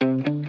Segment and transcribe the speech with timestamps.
[0.00, 0.46] Velkommen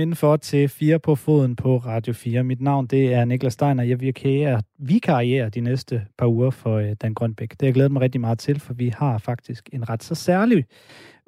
[0.00, 2.44] indenfor til 4 på foden på Radio 4.
[2.44, 3.82] Mit navn det er Niklas Steiner.
[3.82, 7.50] Jeg vikarierer, vikarierer de næste par uger for øh, Dan Grønbæk.
[7.50, 10.14] Det har jeg glædet mig rigtig meget til, for vi har faktisk en ret så
[10.14, 10.64] særlig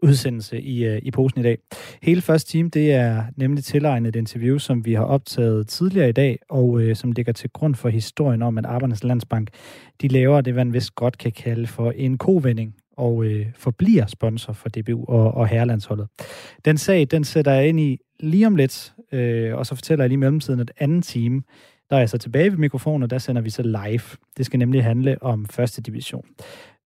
[0.03, 1.59] udsendelse i, øh, i posen i dag.
[2.03, 6.13] Hele første time, det er nemlig tilegnet et interview, som vi har optaget tidligere i
[6.13, 9.49] dag, og øh, som ligger til grund for historien om, at Arbejdernes Landsbank,
[10.03, 14.53] de laver det, man vist godt kan kalde for en kovending og øh, forbliver sponsor
[14.53, 16.09] for DBU og, og herrelandsholdet.
[16.65, 20.09] Den sag, den sætter jeg ind i lige om lidt, øh, og så fortæller jeg
[20.09, 21.43] lige i mellemtiden et andet time,
[21.91, 24.17] der er jeg så tilbage ved mikrofonen, og der sender vi så live.
[24.37, 26.25] Det skal nemlig handle om første division.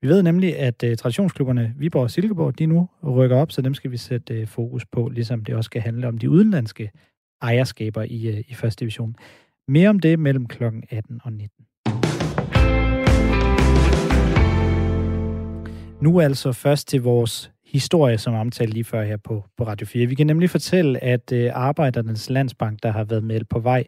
[0.02, 3.74] Vi ved nemlig, at øh, traditionsklubberne Viborg og Silkeborg, de nu rykker op, så dem
[3.74, 6.90] skal vi sætte øh, fokus på, ligesom det også skal handle om de udenlandske
[7.42, 9.16] ejerskaber i, øh, i første division.
[9.68, 10.64] Mere om det mellem kl.
[10.90, 11.66] 18 og 19.
[16.00, 20.06] Nu altså først til vores historie, som omtalt lige før her på, på Radio 4.
[20.06, 23.84] Vi kan nemlig fortælle, at øh, Arbejdernes Landsbank, der har været med på vej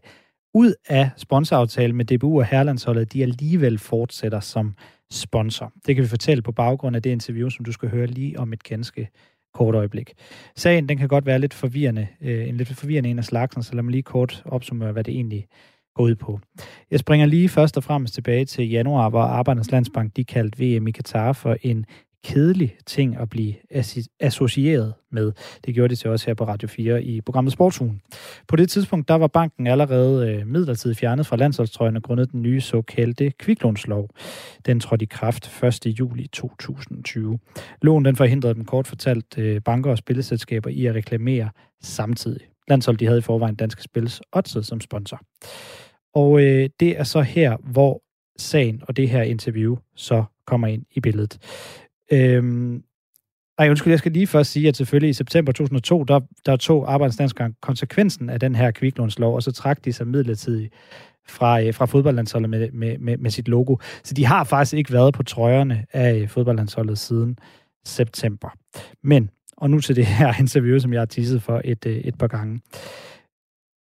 [0.55, 4.75] ud af sponsoraftalen med DBU og Herlandsholdet, de alligevel fortsætter som
[5.11, 5.73] sponsor.
[5.87, 8.53] Det kan vi fortælle på baggrund af det interview, som du skal høre lige om
[8.53, 9.09] et ganske
[9.55, 10.13] kort øjeblik.
[10.57, 13.75] Sagen den kan godt være lidt forvirrende, øh, en lidt forvirrende en af slagsen, så
[13.75, 15.47] lad mig lige kort opsummere, hvad det egentlig
[15.95, 16.41] går ud på.
[16.91, 20.89] Jeg springer lige først og fremmest tilbage til januar, hvor Arbejdernes Landsbank de kaldte VM
[20.89, 21.87] i Katar for en
[22.25, 23.55] kedelig ting at blive
[24.21, 25.33] associeret med.
[25.65, 28.01] Det gjorde det til os her på Radio 4 i programmet Sportsugen.
[28.49, 32.61] På det tidspunkt, der var banken allerede øh, midlertidigt fjernet fra landsholdstrøjerne grundet den nye
[32.61, 34.09] såkaldte kviklånslov.
[34.67, 35.87] Den trådte i kraft 1.
[35.87, 37.39] juli 2020.
[37.83, 41.51] Loven den forhindrede dem kort fortalt øh, banker og spilleselskaber i at reklamere
[41.83, 42.41] samtidig.
[42.69, 45.21] Landshold de havde i forvejen Danske Spils Odset som sponsor.
[46.15, 48.03] Og øh, det er så her, hvor
[48.39, 51.39] sagen og det her interview så kommer ind i billedet.
[52.13, 52.83] Øhm,
[53.59, 56.93] ej, undskyld, jeg skal lige først sige, at selvfølgelig i september 2002, der, der tog
[56.93, 60.75] Arbejdsdanskeren konsekvensen af den her kviklånslov, og så trak de sig midlertidigt
[61.29, 63.77] fra, øh, fra fodboldlandsholdet med, med, med, med sit logo.
[64.05, 67.39] Så de har faktisk ikke været på trøjerne af øh, fodboldlandsholdet siden
[67.85, 68.49] september.
[69.03, 72.19] Men, og nu til det her interview, som jeg har tisset for et, øh, et
[72.19, 72.61] par gange.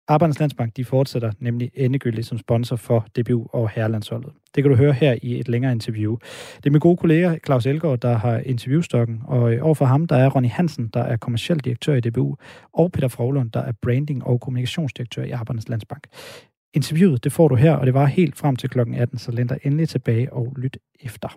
[0.08, 4.32] Arbejdernes Landsbank de fortsætter nemlig endegyldigt som sponsor for DBU og Herrelandsholdet.
[4.54, 6.16] Det kan du høre her i et længere interview.
[6.56, 10.16] Det er min gode kollega Claus Elgaard, der har interviewstokken, og øh, overfor ham der
[10.16, 12.36] er Ronny Hansen, der er kommersiel direktør i DBU,
[12.72, 16.06] og Peter Froglund, der er branding- og kommunikationsdirektør i Arbejdernes Landsbank.
[16.74, 19.46] Interviewet det får du her, og det var helt frem til klokken 18, så læn
[19.46, 21.28] dig endelig tilbage og lyt efter.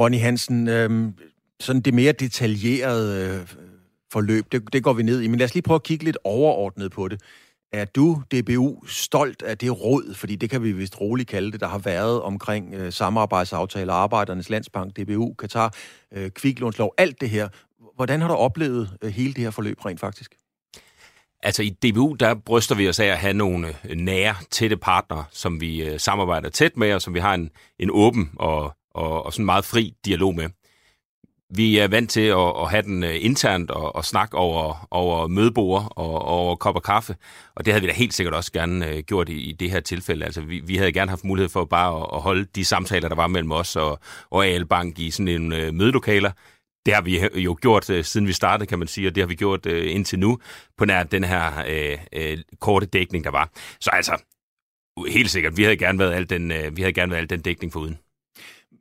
[0.00, 1.12] Ronny Hansen, øh,
[1.60, 3.61] sådan det mere detaljerede øh,
[4.12, 4.52] forløb.
[4.52, 5.28] Det, det går vi ned i.
[5.28, 7.20] Men lad os lige prøve at kigge lidt overordnet på det.
[7.72, 11.60] Er du, DBU, stolt af det råd, fordi det kan vi vist roligt kalde det,
[11.60, 15.74] der har været omkring øh, samarbejdsaftaler, Arbejdernes Landsbank, DBU, Katar,
[16.12, 17.48] øh, kviklånslov, alt det her.
[17.96, 20.34] Hvordan har du oplevet øh, hele det her forløb rent faktisk?
[21.42, 25.24] Altså i DBU, der bryster vi os af at have nogle øh, nære, tætte partnere,
[25.30, 29.26] som vi øh, samarbejder tæt med, og som vi har en, en åben og, og,
[29.26, 30.48] og sådan meget fri dialog med.
[31.56, 35.26] Vi er vant til at, at have den øh, internt og, og snakke over, over
[35.26, 37.16] mødebord og, og over kop og kaffe,
[37.54, 39.80] og det havde vi da helt sikkert også gerne øh, gjort i, i det her
[39.80, 40.24] tilfælde.
[40.24, 43.16] Altså, vi, vi havde gerne haft mulighed for bare at, at holde de samtaler, der
[43.16, 43.98] var mellem os og,
[44.30, 46.30] og AL Bank i sådan en øh, mødelokaler.
[46.86, 49.28] Det har vi jo gjort, øh, siden vi startede, kan man sige, og det har
[49.28, 50.38] vi gjort øh, indtil nu,
[50.78, 53.50] på nær den her øh, øh, korte dækning, der var.
[53.80, 54.22] Så altså,
[55.08, 57.40] helt sikkert, vi havde gerne været al den, øh, vi havde gerne været al den
[57.40, 57.98] dækning foruden.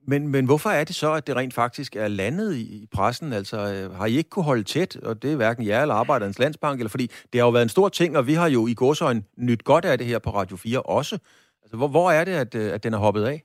[0.08, 3.34] Men, men hvorfor er det så, at det rent faktisk er landet i, i pressen?
[3.34, 6.40] Altså, øh, har I ikke kunne holde tæt, og det er hverken jer eller Arbejderens
[6.40, 8.74] Landsbank, eller fordi det har jo været en stor ting, og vi har jo i
[8.74, 11.18] gåsøjne nyt godt af det her på Radio 4 også.
[11.64, 13.44] Altså, hvor, hvor er det, at, øh, at den er hoppet af?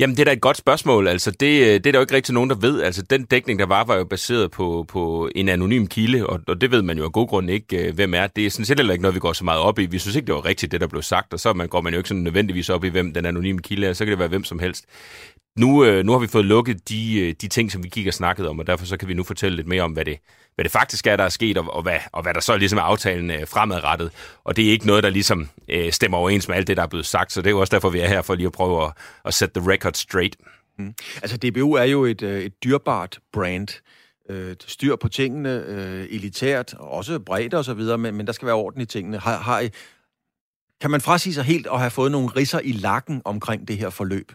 [0.00, 1.08] Jamen, det er da et godt spørgsmål.
[1.08, 2.82] Altså, det, øh, det er der jo ikke rigtig nogen, der ved.
[2.82, 6.60] Altså, den dækning, der var, var jo baseret på, på en anonym kilde, og, og
[6.60, 8.26] det ved man jo af god grund ikke, øh, hvem er.
[8.26, 9.86] Det er sådan set heller ikke noget, vi går så meget op i.
[9.86, 11.92] Vi synes ikke, det var rigtigt, det der blev sagt, og så man, går man
[11.92, 13.92] jo ikke sådan nødvendigvis op i, hvem den anonyme kilde er.
[13.92, 14.84] Så kan det være hvem som helst.
[15.58, 18.14] Nu, øh, nu har vi fået lukket de, øh, de ting, som vi gik og
[18.14, 20.18] snakkede om, og derfor så kan vi nu fortælle lidt mere om, hvad det,
[20.54, 22.78] hvad det faktisk er, der er sket, og, og, hvad, og hvad der så ligesom
[22.78, 24.10] er aftalen øh, fremadrettet.
[24.44, 26.86] Og det er ikke noget, der ligesom øh, stemmer overens med alt det, der er
[26.86, 28.84] blevet sagt, så det er jo også derfor, vi er her for lige at prøve
[28.84, 28.92] at,
[29.24, 30.36] at sætte the record straight.
[30.78, 30.94] Mm.
[31.22, 33.68] Altså DBU er jo et, øh, et dyrbart brand.
[34.30, 38.46] Øh, styr på tingene, øh, elitært, også bredt og så videre, men, men der skal
[38.46, 39.18] være orden i tingene.
[39.18, 39.68] Har, har I,
[40.80, 43.90] kan man frasige sig helt at have fået nogle risser i lakken omkring det her
[43.90, 44.32] forløb?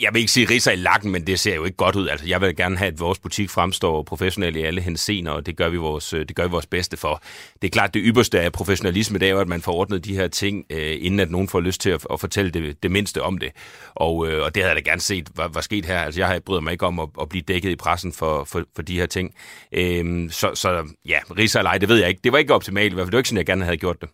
[0.00, 2.08] Jeg vil ikke sige riser i lakken, men det ser jo ikke godt ud.
[2.08, 5.56] Altså, jeg vil gerne have, at vores butik fremstår professionelt i alle hensener, og det
[5.56, 7.22] gør vi vores, øh, det gør vi vores bedste for.
[7.62, 10.16] Det er klart, det ypperste af professionalisme, det er jo, at man får ordnet de
[10.16, 13.22] her ting, øh, inden at nogen får lyst til at, at fortælle det, det mindste
[13.22, 13.52] om det.
[13.94, 15.98] Og, øh, og det havde jeg da gerne set, hvad var sket her.
[15.98, 18.64] Altså, jeg har bryder mig ikke om at, at blive dækket i pressen for, for,
[18.74, 19.34] for de her ting.
[19.72, 22.20] Øhm, så, så ja, riser eller ej, det ved jeg ikke.
[22.24, 23.10] Det var ikke optimalt, i hvert fald.
[23.10, 24.08] Det var ikke sådan, jeg gerne havde gjort det.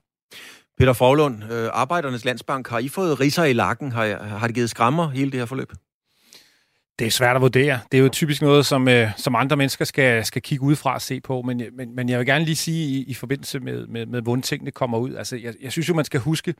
[0.80, 3.92] Peter Froglund, øh, Arbejdernes Landsbank, har I fået riser i lakken?
[3.92, 5.72] Har, har det givet skrammer hele det her forløb?
[6.98, 7.80] Det er svært at vurdere.
[7.92, 11.02] Det er jo typisk noget, som, øh, som andre mennesker skal, skal kigge udefra og
[11.02, 11.42] se på.
[11.42, 14.22] Men, øh, men, men jeg vil gerne lige sige i, i forbindelse med, med, med
[14.22, 15.14] hvordan tingene kommer ud.
[15.14, 16.54] Altså, jeg, jeg synes jo, man skal huske,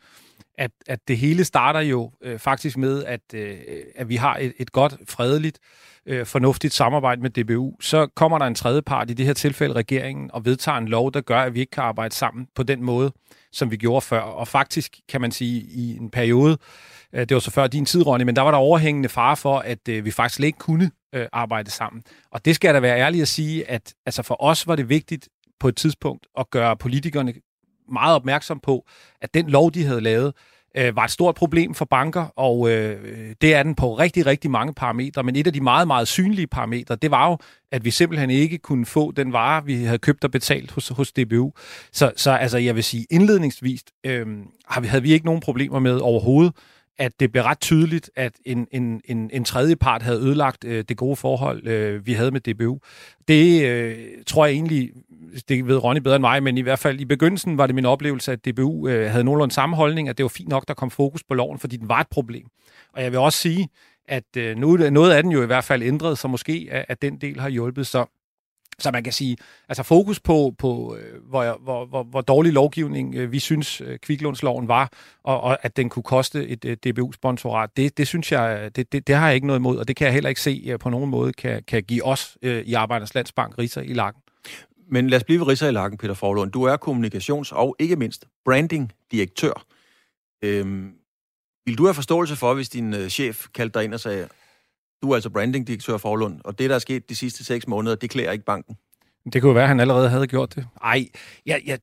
[0.58, 3.56] at, at det hele starter jo øh, faktisk med, at, øh,
[3.94, 5.58] at vi har et, et godt, fredeligt,
[6.06, 7.76] øh, fornuftigt samarbejde med DBU.
[7.80, 11.12] Så kommer der en tredje part, i det her tilfælde regeringen, og vedtager en lov,
[11.12, 13.12] der gør, at vi ikke kan arbejde sammen på den måde,
[13.52, 14.20] som vi gjorde før.
[14.20, 16.58] Og faktisk kan man sige, i en periode,
[17.12, 19.58] øh, det var så før din tid, Ronny, men der var der overhængende fare for,
[19.58, 22.02] at øh, vi faktisk ikke kunne øh, arbejde sammen.
[22.32, 24.88] Og det skal jeg da være ærlig at sige, at altså for os var det
[24.88, 25.28] vigtigt
[25.60, 27.34] på et tidspunkt at gøre politikerne
[27.92, 28.86] meget opmærksom på,
[29.20, 30.34] at den lov, de havde lavet,
[30.76, 34.50] øh, var et stort problem for banker, og øh, det er den på rigtig, rigtig
[34.50, 35.22] mange parametre.
[35.22, 37.38] Men et af de meget, meget synlige parametre, det var jo,
[37.72, 41.12] at vi simpelthen ikke kunne få den vare, vi havde købt og betalt hos, hos
[41.12, 41.52] DBU.
[41.92, 44.26] Så, så altså, jeg vil sige, indledningsvis øh,
[44.68, 46.52] havde vi ikke nogen problemer med overhovedet
[47.00, 50.84] at det blev ret tydeligt, at en, en, en, en tredje part havde ødelagt øh,
[50.88, 52.78] det gode forhold, øh, vi havde med DBU.
[53.28, 54.90] Det øh, tror jeg egentlig,
[55.48, 57.84] det ved Ronny bedre end mig, men i hvert fald i begyndelsen var det min
[57.84, 60.90] oplevelse, at DBU øh, havde nogenlunde samme holdning, at det var fint nok, der kom
[60.90, 62.46] fokus på loven, fordi den var et problem.
[62.92, 63.68] Og jeg vil også sige,
[64.08, 67.20] at øh, noget af den jo i hvert fald ændret, så måske at, at den
[67.20, 67.86] del har hjulpet.
[67.86, 68.19] Så
[68.80, 69.36] så man kan sige,
[69.68, 73.98] altså fokus på, på øh, hvor, hvor, hvor, hvor dårlig lovgivning øh, vi synes, øh,
[73.98, 74.92] kviklånsloven var,
[75.24, 79.14] og, og at den kunne koste et DBU-sponsorat, det, det synes jeg, det, det, det
[79.14, 81.32] har jeg ikke noget imod, og det kan jeg heller ikke se på nogen måde
[81.32, 84.22] kan, kan give os i Arbejdernes Landsbank riser i lakken.
[84.90, 86.52] Men lad os blive ved i lakken, Peter Forlund.
[86.52, 89.66] Du er kommunikations- og ikke mindst branding-direktør.
[90.42, 90.92] Øhm,
[91.66, 94.28] vil du have forståelse for, hvis din øh, chef kaldte dig ind og sagde,
[95.02, 98.10] du er altså brandingdirektør Forlund, og det, der er sket de sidste seks måneder, det
[98.10, 98.76] klæder ikke banken.
[99.32, 100.66] Det kunne være, at han allerede havde gjort det.
[100.84, 101.06] Ej,
[101.46, 101.76] ja, ja,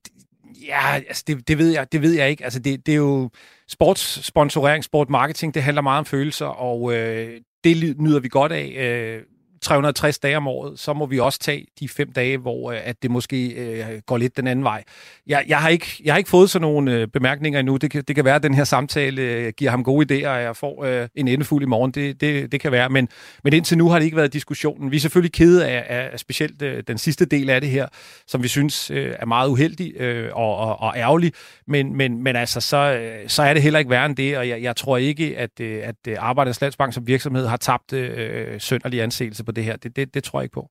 [0.67, 2.43] ja altså det, det, ved jeg, det ved jeg ikke.
[2.43, 3.29] Altså det, det er jo
[3.67, 8.67] sportssponsorering, sportmarketing, det handler meget om følelser, og øh, det nyder vi godt af.
[8.77, 9.23] Øh,
[9.67, 13.03] 360 dage om året, så må vi også tage de fem dage, hvor øh, at
[13.03, 14.83] det måske øh, går lidt den anden vej.
[15.27, 17.77] Jeg, jeg, har, ikke, jeg har ikke fået sådan nogle øh, bemærkninger endnu.
[17.77, 20.41] Det kan, det kan være, at den her samtale øh, giver ham gode idéer, og
[20.41, 21.91] jeg får øh, en endefuld i morgen.
[21.91, 22.89] Det, det, det kan være.
[22.89, 23.07] Men,
[23.43, 24.91] men indtil nu har det ikke været diskussionen.
[24.91, 27.87] Vi er selvfølgelig kede af, af specielt øh, den sidste del af det her,
[28.27, 31.33] som vi synes øh, er meget uheldig øh, og, og, og ærgerlig.
[31.67, 34.49] Men, men, men altså, så, øh, så er det heller ikke værre end det, og
[34.49, 38.11] jeg, jeg tror ikke, at, øh, at øh, Arbejdernes Landsbank som virksomhed har tabt øh,
[38.17, 39.75] øh sønderlig anseelse på det her.
[39.75, 40.69] Det, det, det tror jeg ikke på.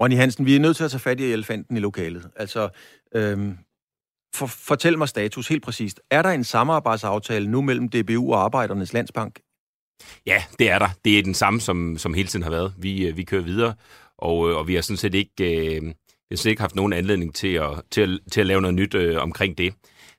[0.00, 2.30] Ronny Hansen, vi er nødt til at tage fat i elefanten i lokalet.
[2.36, 2.68] Altså,
[3.14, 3.58] øhm,
[4.34, 6.00] for, fortæl mig status helt præcist.
[6.10, 9.40] Er der en samarbejdsaftale nu mellem DBU og Arbejdernes Landsbank?
[10.26, 10.88] Ja, det er der.
[11.04, 12.74] Det er den samme, som, som hele tiden har været.
[12.78, 13.74] Vi, øh, vi kører videre,
[14.18, 15.82] og, øh, og vi har sådan set ikke, øh,
[16.30, 18.94] vi har ikke haft nogen anledning til at, til at, til at lave noget nyt
[18.94, 19.74] øh, omkring det.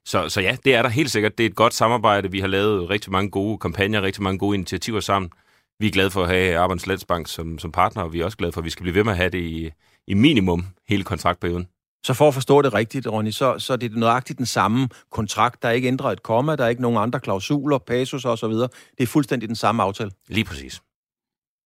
[0.06, 1.38] Så, så ja, det er der helt sikkert.
[1.38, 2.32] Det er et godt samarbejde.
[2.32, 5.32] Vi har lavet rigtig mange gode kampagner, rigtig mange gode initiativer sammen
[5.80, 8.38] vi er glade for at have Arbejdernes Landsbank som, som partner, og vi er også
[8.38, 9.72] glade for, at vi skal blive ved med at have det i,
[10.07, 11.68] i minimum hele kontraktperioden.
[12.06, 15.62] Så for at forstå det rigtigt, Ronny, så, så er det nøjagtigt den samme kontrakt.
[15.62, 18.48] Der er ikke ændret et komma, der er ikke nogen andre klausuler, pasus og så
[18.48, 18.70] videre.
[18.98, 20.12] Det er fuldstændig den samme aftale.
[20.27, 20.82] Lige præcis.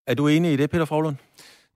[0.07, 1.15] Er du enig i det, Peter Frohlund?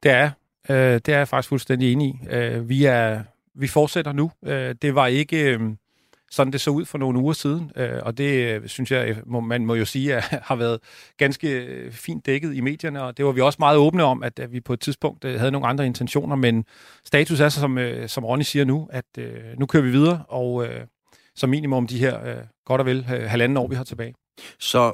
[0.04, 0.32] Det er
[0.70, 2.28] øh, Det er jeg faktisk fuldstændig enig i.
[2.30, 3.24] Øh, vi, er,
[3.56, 4.32] vi fortsætter nu.
[4.46, 5.54] Øh, det var ikke...
[5.54, 5.62] Øh,
[6.34, 7.72] sådan det så ud for nogle uger siden.
[7.76, 10.80] Øh, og det øh, synes jeg, må, man må jo sige, at har været
[11.18, 14.40] ganske øh, fint dækket i medierne, og det var vi også meget åbne om, at,
[14.40, 16.66] at vi på et tidspunkt havde nogle andre intentioner, men
[17.06, 19.06] status er så, som, som Ronny siger nu, at
[19.58, 20.68] nu kører vi videre, og
[21.36, 22.36] som minimum de her
[22.66, 24.14] godt og vel halvanden år, vi har tilbage.
[24.60, 24.94] Så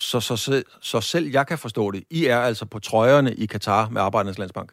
[0.00, 2.04] så, så, så, så selv jeg kan forstå det.
[2.10, 4.72] I er altså på trøjerne i Katar med Arbejdernes Landsbank?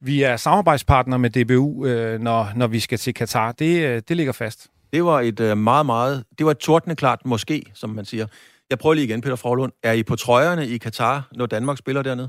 [0.00, 1.84] Vi er samarbejdspartner med DBU,
[2.18, 3.52] når, når vi skal til Katar.
[3.52, 4.68] Det, det ligger fast.
[4.92, 6.24] Det var et øh, meget, meget...
[6.38, 8.26] Det var et tordne klart måske, som man siger.
[8.70, 9.72] Jeg prøver lige igen, Peter Frohlund.
[9.82, 12.28] Er I på trøjerne i Katar, når Danmark spiller dernede?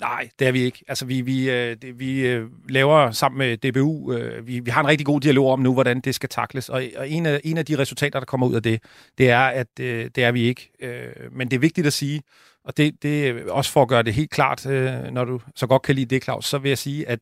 [0.00, 0.84] Nej, det er vi ikke.
[0.88, 4.86] Altså, vi, vi, øh, vi øh, laver sammen med DBU, øh, vi, vi har en
[4.86, 6.68] rigtig god dialog om nu, hvordan det skal takles.
[6.68, 8.82] Og, og en, af, en af de resultater, der kommer ud af det,
[9.18, 10.70] det er, at øh, det er vi ikke.
[10.80, 12.22] Øh, men det er vigtigt at sige,
[12.64, 15.66] og det, det er også for at gøre det helt klart, øh, når du så
[15.66, 17.20] godt kan lide det, Claus, så vil jeg sige, at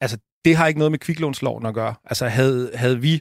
[0.00, 1.94] altså, det har ikke noget med kviklånsloven at gøre.
[2.04, 3.20] Altså, havde, havde vi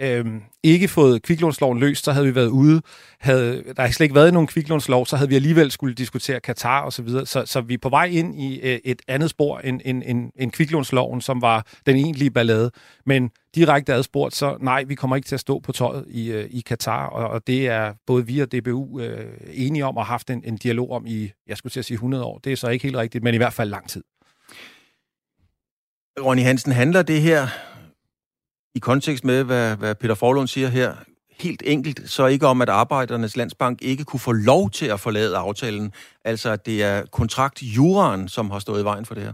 [0.00, 0.26] øh,
[0.62, 2.82] ikke fået kviklånsloven løst, så havde vi været ude.
[3.20, 6.92] Havde der slet ikke været nogen kviklånslov, så havde vi alligevel skulle diskutere Katar og
[6.92, 7.26] så videre.
[7.26, 10.30] Så, så vi er på vej ind i øh, et andet spor end, end, end,
[10.36, 12.70] end kviklånsloven, som var den egentlige ballade.
[13.06, 16.46] Men direkte adspurgt, så nej, vi kommer ikke til at stå på tøjet i, øh,
[16.50, 20.30] i Katar, og, og det er både vi og DBU øh, enige om og haft
[20.30, 22.38] en, en dialog om i, jeg skulle til at sige 100 år.
[22.38, 24.02] Det er så ikke helt rigtigt, men i hvert fald lang tid.
[26.20, 27.48] Ronny Hansen, handler det her
[28.74, 30.94] i kontekst med, hvad, hvad Peter Forlund siger her,
[31.40, 35.36] helt enkelt, så ikke om, at Arbejdernes Landsbank ikke kunne få lov til at forlade
[35.36, 35.92] aftalen,
[36.24, 39.32] altså at det er kontraktjuraen, som har stået i vejen for det her?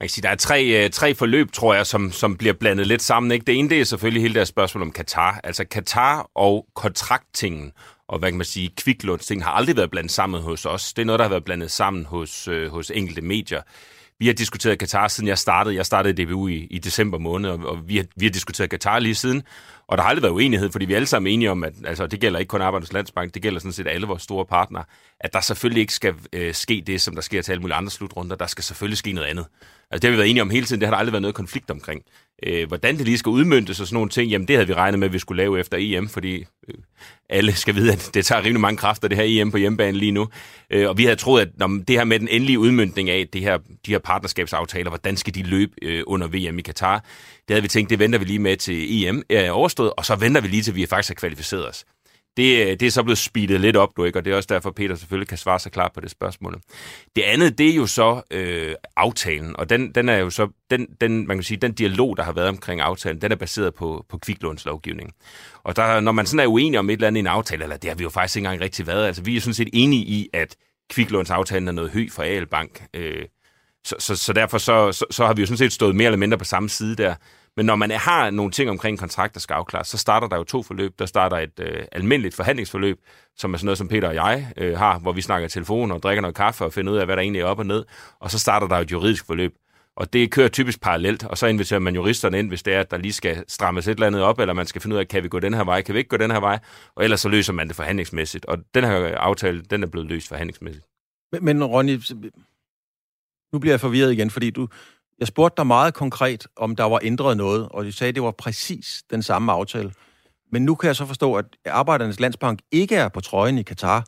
[0.00, 2.86] Man kan sige, der er tre, øh, tre forløb, tror jeg, som, som bliver blandet
[2.86, 3.32] lidt sammen.
[3.32, 3.44] Ikke?
[3.44, 5.40] Det ene det er selvfølgelig hele det spørgsmål om Katar.
[5.44, 7.72] Altså Katar og kontrakttingen,
[8.08, 10.92] og hvad kan man sige, kviklundsting har aldrig været blandet sammen hos os.
[10.92, 13.62] Det er noget, der har været blandet sammen hos, øh, hos enkelte medier.
[14.18, 15.76] Vi har diskuteret Katar, siden jeg startede.
[15.76, 18.70] Jeg startede i DBU i, i december måned, og, og vi, har, vi har diskuteret
[18.70, 19.42] Katar lige siden.
[19.86, 22.06] Og der har aldrig været uenighed, fordi vi er alle sammen enige om, at altså,
[22.06, 24.84] det gælder ikke kun Arbejdernes Landsbank, det gælder sådan set alle vores store partnere,
[25.20, 27.90] at der selvfølgelig ikke skal øh, ske det, som der sker til alle mulige andre
[27.90, 28.36] slutrunder.
[28.36, 29.46] Der skal selvfølgelig ske noget andet.
[29.90, 31.34] Altså, det har vi været enige om hele tiden, det har der aldrig været noget
[31.34, 32.02] konflikt omkring.
[32.42, 34.98] Øh, hvordan det lige skal udmyndtes og sådan nogle ting, jamen det havde vi regnet
[34.98, 36.74] med, at vi skulle lave efter EM, fordi øh,
[37.30, 40.12] alle skal vide, at det tager rimelig mange kræfter, det her EM på hjemmebane lige
[40.12, 40.28] nu.
[40.70, 43.40] Øh, og vi havde troet, at når det her med den endelige udmyndning af det
[43.40, 46.98] her, de her partnerskabsaftaler, hvordan skal de løbe øh, under VM i Katar,
[47.48, 50.16] det havde vi tænkt, det venter vi lige med til EM er overstået, og så
[50.16, 51.84] venter vi lige til, vi faktisk har kvalificeret os.
[52.36, 54.18] Det, øh, det er så blevet speedet lidt op, du ikke?
[54.18, 56.60] Og det er også derfor, Peter selvfølgelig kan svare sig klart på det spørgsmål.
[57.16, 60.86] Det andet, det er jo så øh, aftalen, og den, den er jo så, den,
[61.00, 64.04] den, man kan sige, den dialog, der har været omkring aftalen, den er baseret på,
[64.08, 65.12] på kviklånslovgivning.
[65.62, 67.76] Og der, når man sådan er uenig om et eller andet i en aftale, eller
[67.76, 70.04] det har vi jo faktisk ikke engang rigtig været, altså vi er sådan set enige
[70.04, 70.56] i, at
[70.90, 72.86] kviklånsaftalen er noget høj for AL Bank.
[72.94, 73.24] Øh,
[73.84, 76.18] så, så, så derfor så, så, så har vi jo sådan set stået mere eller
[76.18, 77.14] mindre på samme side der.
[77.56, 80.44] Men når man har nogle ting omkring kontrakt, der skal afklares, så starter der jo
[80.44, 80.98] to forløb.
[80.98, 83.00] Der starter et øh, almindeligt forhandlingsforløb,
[83.36, 86.02] som er sådan noget, som Peter og jeg øh, har, hvor vi snakker telefon og
[86.02, 87.84] drikker noget kaffe og finder ud af, hvad der egentlig er op og ned.
[88.20, 89.54] Og så starter der et juridisk forløb.
[89.96, 92.90] Og det kører typisk parallelt, og så inviterer man juristerne ind, hvis det er, at
[92.90, 95.22] der lige skal strammes et eller andet op, eller man skal finde ud af, kan
[95.22, 96.58] vi gå den her vej, kan vi ikke gå den her vej,
[96.94, 98.44] og ellers så løser man det forhandlingsmæssigt.
[98.44, 100.86] Og den her aftale, den er blevet løst forhandlingsmæssigt.
[101.32, 102.00] Men, men Ronny,
[103.52, 104.68] nu bliver jeg forvirret igen, fordi du,
[105.18, 108.22] jeg spurgte dig meget konkret, om der var ændret noget, og de sagde, at det
[108.22, 109.92] var præcis den samme aftale.
[110.52, 114.06] Men nu kan jeg så forstå, at Arbejdernes Landsbank ikke er på trøjen i Katar.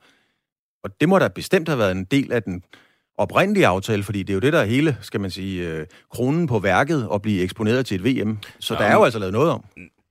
[0.84, 2.62] Og det må da bestemt have været en del af den
[3.18, 6.46] oprindelige aftale, fordi det er jo det, der er hele, skal man sige, øh, kronen
[6.46, 8.38] på værket at blive eksponeret til et VM.
[8.58, 9.64] Så ja, der er jo altså lavet noget om.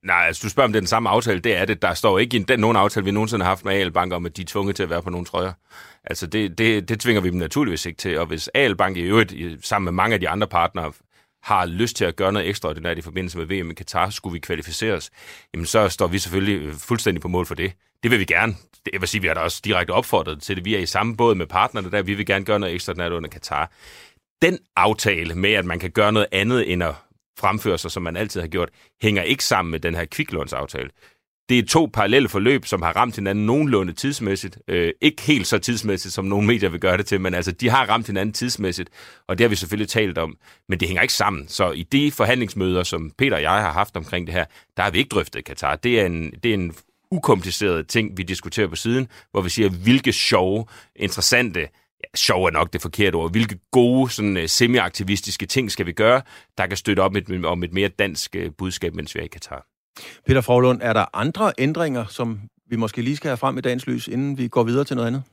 [0.05, 1.81] Nej, altså du spørger om det er den samme aftale, det er det.
[1.81, 4.25] Der står ikke i den, nogen aftale, vi nogensinde har haft med AL Bank om,
[4.25, 5.53] at de er tvunget til at være på nogle trøjer.
[6.03, 8.19] Altså det, det, det tvinger vi dem naturligvis ikke til.
[8.19, 9.33] Og hvis AL Bank i øvrigt,
[9.65, 10.91] sammen med mange af de andre partnere,
[11.43, 14.39] har lyst til at gøre noget ekstraordinært i forbindelse med VM i Katar, skulle vi
[14.39, 15.11] kvalificeres,
[15.53, 17.73] jamen så står vi selvfølgelig øh, fuldstændig på mål for det.
[18.03, 18.55] Det vil vi gerne.
[18.93, 20.65] Jeg vil sige, vi har da også direkte opfordret til det.
[20.65, 22.01] Vi er i samme båd med partnerne der.
[22.01, 23.71] Vi vil gerne gøre noget ekstraordinært under Katar.
[24.41, 26.93] Den aftale med, at man kan gøre noget andet end at
[27.39, 28.69] fremfører sig, som man altid har gjort,
[29.01, 30.89] hænger ikke sammen med den her kviklånsaftale.
[31.49, 34.57] Det er to parallelle forløb, som har ramt hinanden nogenlunde tidsmæssigt.
[34.67, 37.69] Øh, ikke helt så tidsmæssigt, som nogle medier vil gøre det til, men altså, de
[37.69, 38.89] har ramt hinanden tidsmæssigt,
[39.27, 40.37] og det har vi selvfølgelig talt om,
[40.69, 41.47] men det hænger ikke sammen.
[41.47, 44.45] Så i de forhandlingsmøder, som Peter og jeg har haft omkring det her,
[44.77, 45.75] der har vi ikke drøftet Katar.
[45.75, 46.75] Det er en, det er en
[47.11, 50.65] ukompliceret ting, vi diskuterer på siden, hvor vi siger, hvilke sjove,
[50.95, 51.67] interessante,
[52.03, 55.91] ja, sjov er nok det forkerte ord, hvilke gode, sådan, øh, semi-aktivistiske ting skal vi
[55.91, 56.21] gøre,
[56.57, 59.27] der kan støtte op et, om et mere dansk øh, budskab, mens vi er i
[59.27, 59.65] Katar.
[60.27, 63.87] Peter Frohlund, er der andre ændringer, som vi måske lige skal have frem i dagens
[63.87, 65.23] lys, inden vi går videre til noget andet?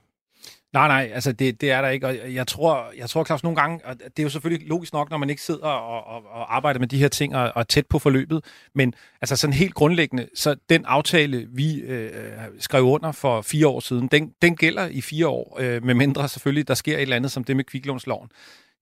[0.73, 3.57] Nej, nej, altså det, det er der ikke, og jeg tror, jeg tror Claus, nogle
[3.57, 6.57] gange, og det er jo selvfølgelig logisk nok, når man ikke sidder og, og, og
[6.57, 9.75] arbejder med de her ting og, og er tæt på forløbet, men altså sådan helt
[9.75, 12.11] grundlæggende, så den aftale, vi øh,
[12.59, 16.29] skrev under for fire år siden, den, den gælder i fire år, øh, med mindre
[16.29, 18.29] selvfølgelig, der sker et eller andet som det med kviklånsloven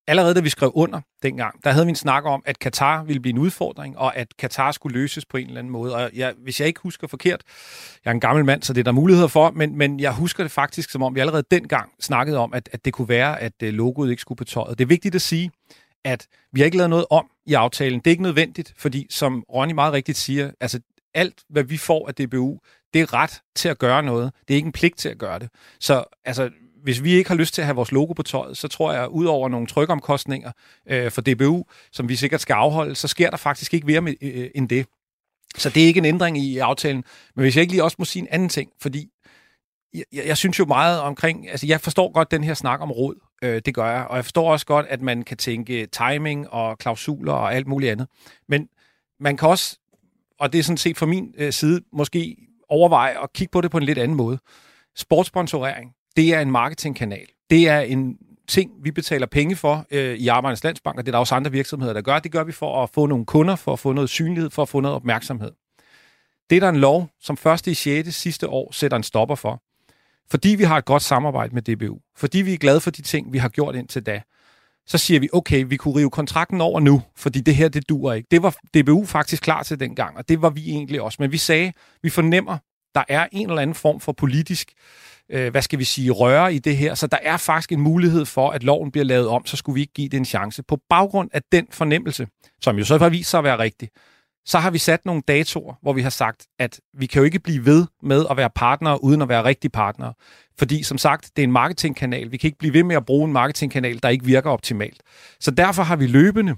[0.07, 3.21] allerede da vi skrev under dengang, der havde vi en snak om, at Katar ville
[3.21, 5.95] blive en udfordring, og at Katar skulle løses på en eller anden måde.
[5.95, 7.43] Og jeg, hvis jeg ikke husker forkert,
[8.05, 10.45] jeg er en gammel mand, så det er der muligheder for, men, men jeg husker
[10.45, 13.53] det faktisk, som om vi allerede dengang snakkede om, at, at det kunne være, at
[13.63, 14.79] øh, logoet ikke skulle på tøjet.
[14.79, 15.51] Det er vigtigt at sige,
[16.05, 17.99] at vi har ikke lavet noget om i aftalen.
[17.99, 20.81] Det er ikke nødvendigt, fordi som Ronny meget rigtigt siger, altså
[21.15, 22.59] alt, hvad vi får af DBU,
[22.95, 24.33] det er ret til at gøre noget.
[24.49, 25.49] Det er ikke en pligt til at gøre det.
[25.81, 26.51] Så altså,
[26.83, 29.03] hvis vi ikke har lyst til at have vores logo på tøjet, så tror jeg,
[29.03, 30.53] at ud over nogle trykomkostninger
[30.89, 34.15] øh, for DBU, som vi sikkert skal afholde, så sker der faktisk ikke mere med,
[34.21, 34.87] øh, end det.
[35.57, 37.05] Så det er ikke en ændring i aftalen.
[37.37, 39.09] Men hvis jeg ikke lige også må sige en anden ting, fordi
[39.95, 43.15] jeg, jeg synes jo meget omkring, altså jeg forstår godt den her snak om råd,
[43.43, 46.79] øh, det gør jeg, og jeg forstår også godt, at man kan tænke timing og
[46.79, 48.09] klausuler og alt muligt andet.
[48.49, 48.69] Men
[49.21, 49.77] man kan også
[50.41, 52.37] og det er sådan set fra min øh, side måske
[52.69, 54.39] overveje at kigge på det på en lidt anden måde.
[54.97, 57.27] Sportsponsorering, det er en marketingkanal.
[57.51, 61.13] Det er en ting, vi betaler penge for øh, i Arbejdernes Landsbank, og det er
[61.13, 62.19] der også andre virksomheder, der gør.
[62.19, 64.69] Det gør vi for at få nogle kunder, for at få noget synlighed, for at
[64.69, 65.53] få noget opmærksomhed.
[66.51, 68.15] Det er der en lov, som første i 6.
[68.15, 69.63] sidste år sætter en stopper for.
[70.31, 73.33] Fordi vi har et godt samarbejde med DBU, fordi vi er glade for de ting,
[73.33, 74.23] vi har gjort indtil da,
[74.87, 78.13] så siger vi, okay, vi kunne rive kontrakten over nu, fordi det her, det dur
[78.13, 78.29] ikke.
[78.31, 81.17] Det var DBU faktisk klar til dengang, og det var vi egentlig også.
[81.21, 82.59] Men vi sagde, vi fornemmer,
[82.95, 84.73] der er en eller anden form for politisk,
[85.31, 88.25] øh, hvad skal vi sige, røre i det her, så der er faktisk en mulighed
[88.25, 90.63] for, at loven bliver lavet om, så skulle vi ikke give det en chance.
[90.63, 92.27] På baggrund af den fornemmelse,
[92.63, 93.89] som jo så har vist sig at være rigtig,
[94.45, 97.39] så har vi sat nogle datoer, hvor vi har sagt, at vi kan jo ikke
[97.39, 100.13] blive ved med at være partnere, uden at være rigtige partnere.
[100.59, 102.33] Fordi som sagt, det er en marketingkanal.
[102.33, 105.03] Vi kan ikke blive ved med at bruge en marketingkanal, der ikke virker optimalt.
[105.41, 106.57] Så derfor har vi løbende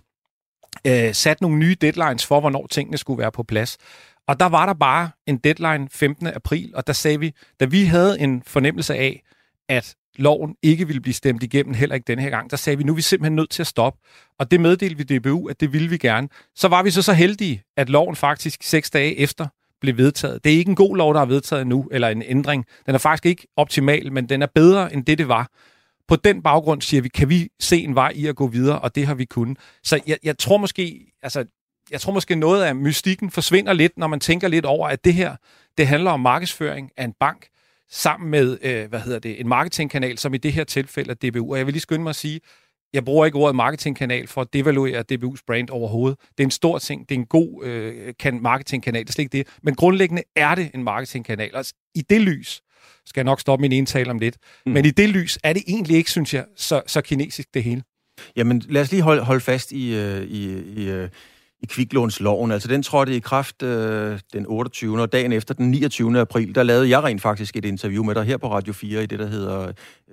[0.87, 3.79] øh, sat nogle nye deadlines for, hvornår tingene skulle være på plads.
[4.33, 6.27] Og der var der bare en deadline 15.
[6.27, 9.23] april, og der sagde vi, da vi havde en fornemmelse af,
[9.69, 12.85] at loven ikke ville blive stemt igennem, heller ikke denne her gang, der sagde vi,
[12.85, 14.01] nu er vi simpelthen nødt til at stoppe.
[14.39, 16.29] Og det meddelte vi DBU, at det ville vi gerne.
[16.57, 19.47] Så var vi så så heldige, at loven faktisk seks dage efter
[19.81, 20.45] blev vedtaget.
[20.45, 22.65] Det er ikke en god lov, der er vedtaget nu, eller en ændring.
[22.87, 25.51] Den er faktisk ikke optimal, men den er bedre end det, det var.
[26.09, 28.95] På den baggrund siger vi, kan vi se en vej i at gå videre, og
[28.95, 29.59] det har vi kunnet.
[29.85, 31.45] Så jeg, jeg tror måske, altså,
[31.93, 35.15] jeg tror måske noget af mystikken forsvinder lidt, når man tænker lidt over, at det
[35.15, 35.37] her,
[35.79, 37.49] det handler om markedsføring af en bank,
[37.91, 41.53] sammen med, øh, hvad hedder det, en marketingkanal, som i det her tilfælde er DBU.
[41.53, 42.41] Og jeg vil lige skynde mig at sige,
[42.93, 46.19] jeg bruger ikke ordet marketingkanal for at devaluere DBU's brand overhovedet.
[46.21, 47.09] Det er en stor ting.
[47.09, 49.01] Det er en god øh, kan marketingkanal.
[49.01, 49.57] Det er slet ikke det.
[49.63, 51.57] Men grundlæggende er det en marketingkanal.
[51.57, 52.63] Altså, i det lys,
[53.07, 54.73] skal jeg nok stoppe min entale om lidt, mm.
[54.73, 57.83] men i det lys er det egentlig ikke, synes jeg, så, så kinesisk det hele.
[58.37, 61.09] Jamen, lad os lige holde, holde fast i, øh, i, i, øh,
[61.63, 62.53] i kviklånsloven.
[62.53, 65.01] Altså, den trådte i kraft øh, den 28.
[65.01, 66.21] og dagen efter den 29.
[66.21, 69.07] april, der lavede jeg rent faktisk et interview med dig her på Radio 4 i
[69.07, 69.73] det, der hedder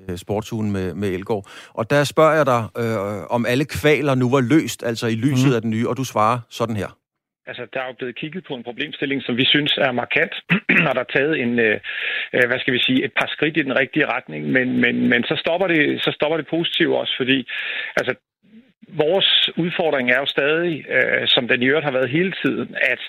[0.10, 1.46] øh, Sportsugen med, med Elgård.
[1.74, 5.50] Og der spørger jeg dig, øh, om alle kvaler nu var løst, altså i lyset
[5.50, 5.56] mm.
[5.56, 7.00] af den nye, og du svarer sådan her.
[7.50, 10.34] Altså, der er jo blevet kigget på en problemstilling, som vi synes er markant,
[10.88, 11.77] og der er taget en, øh,
[12.36, 15.21] øh, hvad skal vi sige, et par skridt i den rigtige retning, men, men, men
[15.24, 17.38] så, stopper det, så stopper det positivt også, fordi
[18.00, 18.12] altså,
[18.93, 23.02] vores udfordring er jo stadig, øh, som den i øvrigt har været hele tiden, at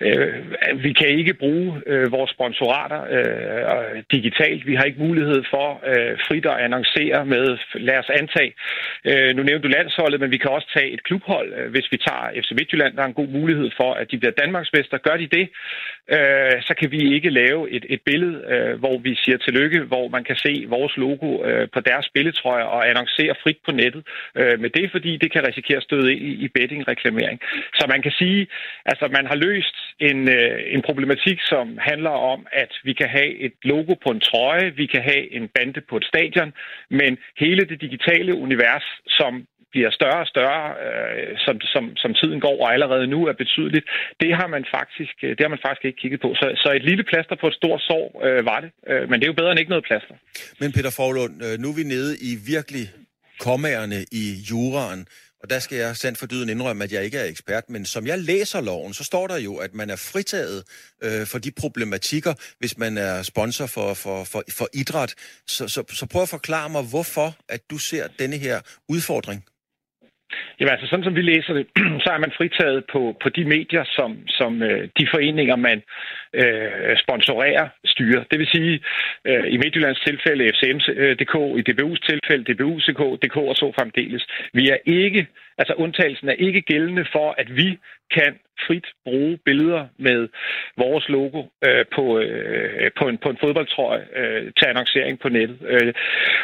[0.00, 4.66] øh, vi kan ikke bruge øh, vores sponsorater øh, digitalt.
[4.66, 8.52] Vi har ikke mulighed for øh, frit at annoncere med, lad os antage,
[9.04, 11.96] øh, nu nævnte du landsholdet, men vi kan også tage et klubhold, øh, hvis vi
[11.96, 12.96] tager FC Midtjylland.
[12.96, 14.98] Der er en god mulighed for, at de bliver Danmarksmester.
[14.98, 15.48] Gør de det,
[16.16, 20.08] øh, så kan vi ikke lave et, et billede, øh, hvor vi siger tillykke, hvor
[20.08, 24.02] man kan se vores logo øh, på deres spilletrøjer og annoncere frit på nettet
[24.36, 27.40] øh, med det, fordi det kan risikere at støde ind i, i bettingreklamering.
[27.78, 28.46] Så man kan sige,
[28.90, 33.30] altså man har løst en, øh, en problematik, som handler om, at vi kan have
[33.46, 36.52] et logo på en trøje, vi kan have en bande på et stadion,
[36.90, 42.40] men hele det digitale univers, som bliver større og større, øh, som, som, som tiden
[42.46, 43.86] går, og allerede nu er betydeligt,
[44.22, 46.28] det har man faktisk, øh, det har man faktisk ikke kigget på.
[46.40, 49.24] Så, så et lille plaster på et stort sår øh, var det, øh, men det
[49.24, 50.14] er jo bedre end ikke noget plaster.
[50.60, 52.86] Men Peter Forlund, øh, nu er vi nede i virkelig
[53.38, 55.08] kommerne i juraen.
[55.42, 58.06] Og der skal jeg sandt for dyden indrømme, at jeg ikke er ekspert, men som
[58.06, 60.64] jeg læser loven, så står der jo, at man er fritaget
[61.02, 65.14] øh, for de problematikker, hvis man er sponsor for, for, for, for idræt.
[65.46, 69.44] Så, så, så prøv at forklare mig, hvorfor at du ser denne her udfordring.
[70.60, 71.66] Jamen altså, sådan som vi læser det,
[72.04, 75.82] så er man fritaget på, på de medier, som, som øh, de foreninger, man
[76.32, 78.22] øh, sponsorerer, styrer.
[78.30, 78.80] Det vil sige,
[79.24, 84.26] øh, i Midtjyllands tilfælde FCM.dk, øh, i DBU's tilfælde DBU.dk og så fremdeles.
[84.52, 85.26] Vi er ikke,
[85.58, 87.78] altså undtagelsen er ikke gældende for, at vi
[88.10, 90.28] kan frit bruge billeder med
[90.76, 95.58] vores logo øh, på, øh, på, en, på en fodboldtrøje øh, til annoncering på nettet.
[95.68, 95.94] Øh,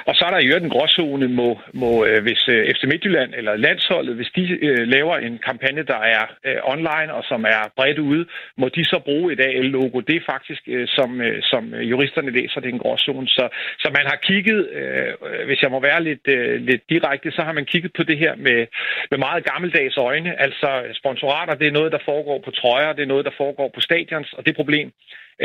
[0.07, 3.35] og så er der i øvrigt en gråzone, må, må, øh, hvis øh, FC Midtjylland
[3.35, 7.63] eller landsholdet, hvis de øh, laver en kampagne, der er øh, online og som er
[7.77, 8.25] bredt ude,
[8.57, 10.01] må de så bruge et AL-logo.
[10.01, 13.29] Det er faktisk, øh, som, øh, som juristerne læser, det er en gråzone.
[13.29, 13.49] Så,
[13.79, 17.53] så man har kigget, øh, hvis jeg må være lidt, øh, lidt direkte, så har
[17.53, 18.67] man kigget på det her med,
[19.11, 20.41] med meget gammeldags øjne.
[20.41, 20.69] Altså
[21.01, 24.33] sponsorater, det er noget, der foregår på trøjer, det er noget, der foregår på stadions,
[24.33, 24.93] og det problem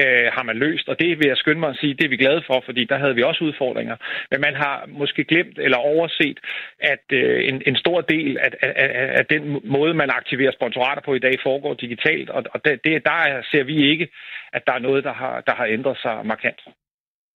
[0.01, 0.87] øh, har man løst.
[0.89, 2.97] Og det vil jeg skynde mig at sige, det er vi glade for, fordi der
[2.97, 3.95] havde vi også udfordringer.
[4.31, 6.37] Men man har måske glemt eller overset,
[6.79, 11.01] at øh, en, en stor del af, af, af, af den måde, man aktiverer sponsorater
[11.05, 12.29] på i dag, foregår digitalt.
[12.29, 14.07] Og, og det, der ser vi ikke,
[14.53, 16.59] at der er noget, der har, der har ændret sig markant.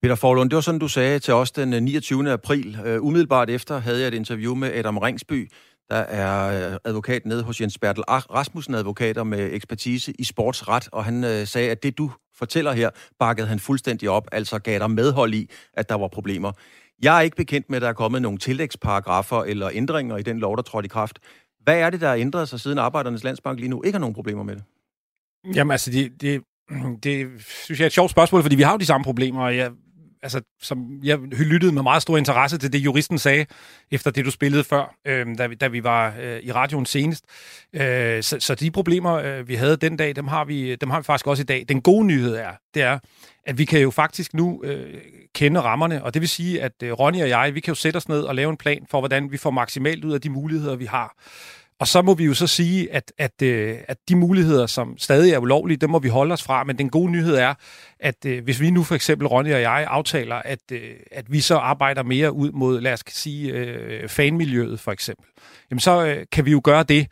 [0.04, 2.32] Peter Forlund, det var sådan, du sagde til os den øh, 29.
[2.32, 2.68] april.
[2.86, 5.48] Uh, umiddelbart efter havde jeg et interview med Adam Ringsby,
[5.92, 11.06] der er øh, advokat nede hos Jens Bertel Rasmussen, advokater med ekspertise i sportsret, og
[11.06, 14.92] han øh, sagde, at det du fortæller her, bakkede han fuldstændig op, altså gav dig
[14.92, 16.52] medhold i, at der var problemer.
[17.02, 20.40] Jeg er ikke bekendt med, at der er kommet nogle tillægsparagrafer eller ændringer i den
[20.40, 21.20] lov, der trådte i kraft.
[21.64, 24.16] Hvad er det, der har ændret sig siden Arbejdernes Landsbank lige nu ikke har nogen
[24.16, 24.64] problemer med det?
[25.56, 26.42] Jamen altså, det, det,
[27.04, 29.58] det synes jeg er et sjovt spørgsmål, fordi vi har jo de samme problemer, og
[29.58, 29.72] jeg
[30.24, 33.46] altså, som jeg lyttede med meget stor interesse til det, juristen sagde,
[33.92, 37.26] efter det, du spillede før, øh, da, vi, da vi var øh, i radioen senest.
[37.74, 41.00] Øh, så, så de problemer, øh, vi havde den dag, dem har, vi, dem har
[41.00, 41.66] vi faktisk også i dag.
[41.70, 43.00] Den gode nyhed er, det er,
[43.46, 45.02] at vi kan jo faktisk nu øh,
[45.36, 47.98] kende rammerne, og det vil sige, at øh, Ronny og jeg, vi kan jo sætte
[47.98, 50.76] os ned og lave en plan for, hvordan vi får maksimalt ud af de muligheder,
[50.76, 51.16] vi har.
[51.82, 55.34] Og så må vi jo så sige, at, at, øh, at de muligheder, som stadig
[55.34, 56.64] er ulovlige, dem må vi holde os fra.
[56.64, 57.54] Men den gode nyhed er,
[58.00, 61.40] at øh, hvis vi nu for eksempel, Ronny og jeg, aftaler, at, øh, at vi
[61.40, 65.26] så arbejder mere ud mod, lad os sige, fanmiljøet for eksempel,
[65.72, 67.08] jamen så kan vi jo gøre det,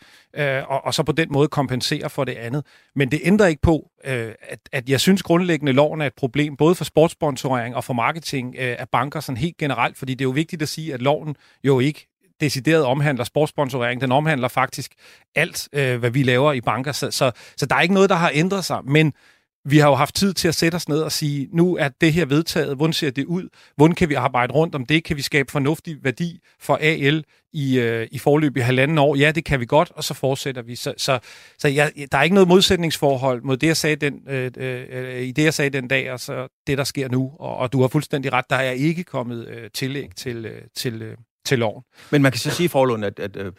[0.67, 2.65] og, og så på den måde kompensere for det andet.
[2.95, 6.75] Men det ændrer ikke på, at, at jeg synes grundlæggende, loven er et problem, både
[6.75, 10.61] for sportssponsorering og for marketing af banker sådan helt generelt, fordi det er jo vigtigt
[10.61, 12.08] at sige, at loven jo ikke
[12.41, 14.01] decideret omhandler sportssponsorering.
[14.01, 14.91] Den omhandler faktisk
[15.35, 16.91] alt, øh, hvad vi laver i banker.
[16.91, 18.79] Så, så, så der er ikke noget, der har ændret sig.
[18.85, 19.13] Men
[19.65, 22.13] vi har jo haft tid til at sætte os ned og sige, nu er det
[22.13, 23.49] her vedtaget, hvordan ser det ud?
[23.75, 25.03] Hvordan kan vi arbejde rundt om det?
[25.03, 27.23] Kan vi skabe fornuftig værdi for AL
[27.53, 29.15] i, øh, i forløb i halvanden år?
[29.15, 30.75] Ja, det kan vi godt, og så fortsætter vi.
[30.75, 31.19] Så, så,
[31.57, 35.31] så jeg, der er ikke noget modsætningsforhold mod det, jeg sagde den, øh, øh, i
[35.31, 37.31] det, jeg sagde den dag, og så det, der sker nu.
[37.39, 41.01] Og, og du har fuldstændig ret, der er ikke kommet øh, tillæg til, øh, til,
[41.01, 41.17] øh,
[41.49, 41.83] til loven.
[42.11, 43.51] Men man kan så sige, Forlund, at, at øh,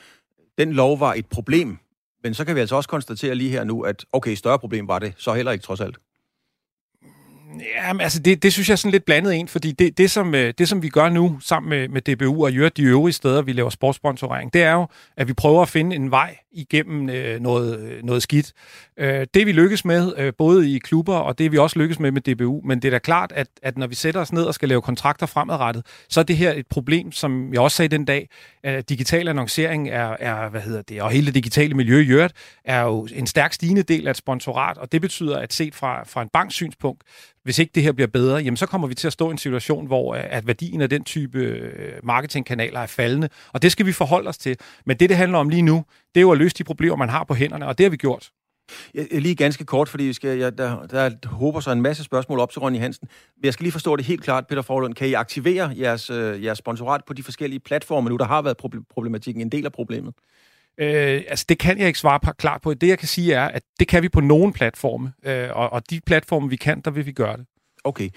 [0.58, 1.78] den lov var et problem,
[2.22, 4.98] men så kan vi altså også konstatere lige her nu, at okay, større problem var
[4.98, 5.96] det så heller ikke trods alt.
[7.58, 10.34] Jamen, altså det, det synes jeg er sådan lidt blandet ind, fordi det, det, som,
[10.34, 13.52] øh, det, som vi gør nu sammen med, med DBU og de øvrige steder, vi
[13.52, 14.86] laver sportssponsorering, det er jo,
[15.16, 18.52] at vi prøver at finde en vej igennem øh, noget, øh, noget skidt.
[18.96, 22.12] Øh, det vi lykkes med, øh, både i klubber, og det vi også lykkes med
[22.12, 24.54] med DBU, men det er da klart, at, at når vi sætter os ned og
[24.54, 28.04] skal lave kontrakter fremadrettet, så er det her et problem, som jeg også sagde den
[28.04, 28.28] dag,
[28.62, 32.34] at digital annoncering er, er hvad hedder det, og hele det digitale miljø i øvrigt,
[32.64, 36.04] er jo en stærk stigende del af et sponsorat, og det betyder, at set fra,
[36.04, 37.02] fra en banks synspunkt,
[37.50, 39.38] hvis ikke det her bliver bedre, jamen så kommer vi til at stå i en
[39.38, 43.86] situation, hvor øh, at værdien af den type øh, marketingkanaler er faldende, og det skal
[43.86, 44.56] vi forholde os til.
[44.86, 45.84] Men det, det handler om lige nu,
[46.14, 47.96] det er jo at løse de problemer, man har på hænderne, og det har vi
[47.96, 48.30] gjort.
[48.94, 52.38] Jeg, lige ganske kort, fordi vi skal, jeg, der, der håber sig en masse spørgsmål
[52.38, 53.08] op til Ronny Hansen.
[53.36, 54.94] Men Jeg skal lige forstå det helt klart, Peter Forlund.
[54.94, 58.16] Kan I aktivere jeres, øh, jeres sponsorat på de forskellige platforme nu?
[58.16, 58.56] Der har været
[58.90, 60.14] problematikken, en del af problemet.
[60.78, 62.74] Øh, altså, det kan jeg ikke svare klart på.
[62.74, 65.90] Det, jeg kan sige, er, at det kan vi på nogen platforme, øh, og, og
[65.90, 67.46] de platforme, vi kan, der vil vi gøre det.
[67.84, 68.10] Okay.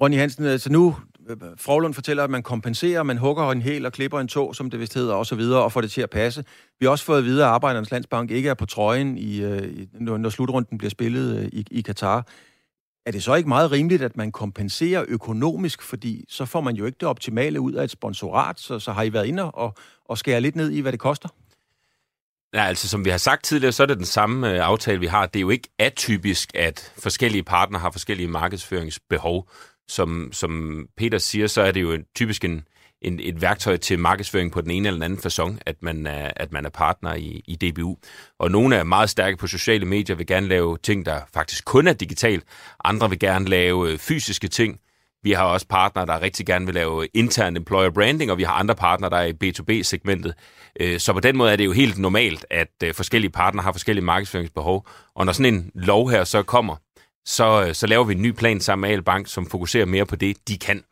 [0.00, 0.96] Ronny Hansen, altså nu,
[1.28, 4.70] øh, Frohlund fortæller, at man kompenserer, man hugger en hel og klipper en tog, som
[4.70, 6.44] det vist hedder, og så videre, og får det til at passe.
[6.80, 9.86] Vi har også fået at vide, at Arbejdernes Landsbank ikke er på trøjen, i, øh,
[10.00, 12.26] når slutrunden bliver spillet øh, i, i Katar.
[13.06, 16.86] Er det så ikke meget rimeligt, at man kompenserer økonomisk, fordi så får man jo
[16.86, 19.74] ikke det optimale ud af et sponsorat, så, så har I været inde og,
[20.04, 21.28] og skære lidt ned i, hvad det koster?
[22.54, 25.06] Ja, altså som vi har sagt tidligere, så er det den samme øh, aftale, vi
[25.06, 25.26] har.
[25.26, 29.50] Det er jo ikke atypisk, at forskellige partnere har forskellige markedsføringsbehov.
[29.88, 32.64] Som, som Peter siger, så er det jo en, typisk en,
[33.02, 36.30] en, et værktøj til markedsføring på den ene eller den anden façon, at man er,
[36.36, 37.96] at man er partner i, i DBU.
[38.38, 41.86] Og nogle er meget stærke på sociale medier, vil gerne lave ting, der faktisk kun
[41.86, 42.44] er digitalt.
[42.84, 44.80] Andre vil gerne lave øh, fysiske ting.
[45.22, 48.52] Vi har også partnere, der rigtig gerne vil lave intern employer branding, og vi har
[48.52, 50.34] andre partnere, der er i B2B-segmentet.
[50.80, 53.72] Øh, så på den måde er det jo helt normalt, at øh, forskellige partnere har
[53.72, 54.86] forskellige markedsføringsbehov.
[55.14, 56.76] Og når sådan en lov her så kommer,
[57.26, 60.16] så, øh, så laver vi en ny plan sammen med Albank, som fokuserer mere på
[60.16, 60.84] det, de kan.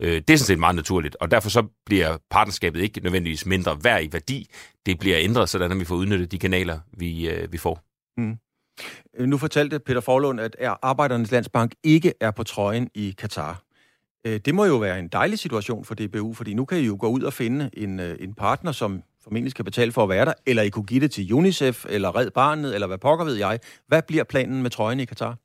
[0.00, 4.04] Det er sådan set meget naturligt, og derfor så bliver partnerskabet ikke nødvendigvis mindre værd
[4.04, 4.50] i værdi.
[4.86, 7.80] Det bliver ændret, sådan at vi får udnyttet de kanaler, vi, vi får.
[8.20, 8.36] Mm.
[9.28, 13.63] Nu fortalte Peter Forlund, at Arbejdernes Landsbank ikke er på trøjen i Katar.
[14.26, 16.96] Øh, det må jo være en dejlig situation for DBU, fordi nu kan I jo
[17.00, 20.24] gå ud og finde en, øh, en partner, som formentlig skal betale for at være
[20.24, 23.34] der, eller I kunne give det til UNICEF, eller Red Barnet, eller hvad pokker ved
[23.34, 23.58] jeg.
[23.88, 25.36] Hvad bliver planen med trøjen i Katar?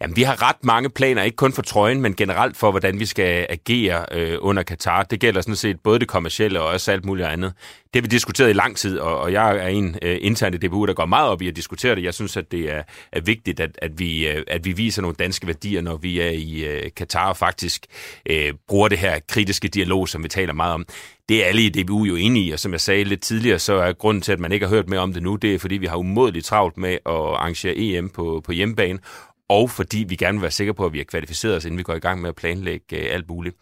[0.00, 3.06] Jamen, vi har ret mange planer, ikke kun for trøjen, men generelt for, hvordan vi
[3.06, 5.02] skal agere øh, under Katar.
[5.02, 7.52] Det gælder sådan set både det kommercielle og også alt muligt andet.
[7.94, 10.56] Det har vi diskuteret i lang tid, og, og jeg er en øh, intern i
[10.56, 12.02] DBU, der går meget op i at diskutere det.
[12.02, 15.16] Jeg synes, at det er, er vigtigt, at, at, vi, øh, at vi viser nogle
[15.18, 17.86] danske værdier, når vi er i øh, Katar og faktisk
[18.30, 20.86] øh, bruger det her kritiske dialog, som vi taler meget om.
[21.28, 23.74] Det er alle i DBU jo enige i, og som jeg sagde lidt tidligere, så
[23.74, 25.74] er grunden til, at man ikke har hørt mere om det nu, det er, fordi
[25.74, 28.98] vi har umådeligt travlt med at arrangere EM på, på hjemmebane,
[29.48, 31.82] og fordi vi gerne vil være sikre på, at vi har kvalificeret os, inden vi
[31.82, 33.56] går i gang med at planlægge øh, alt muligt.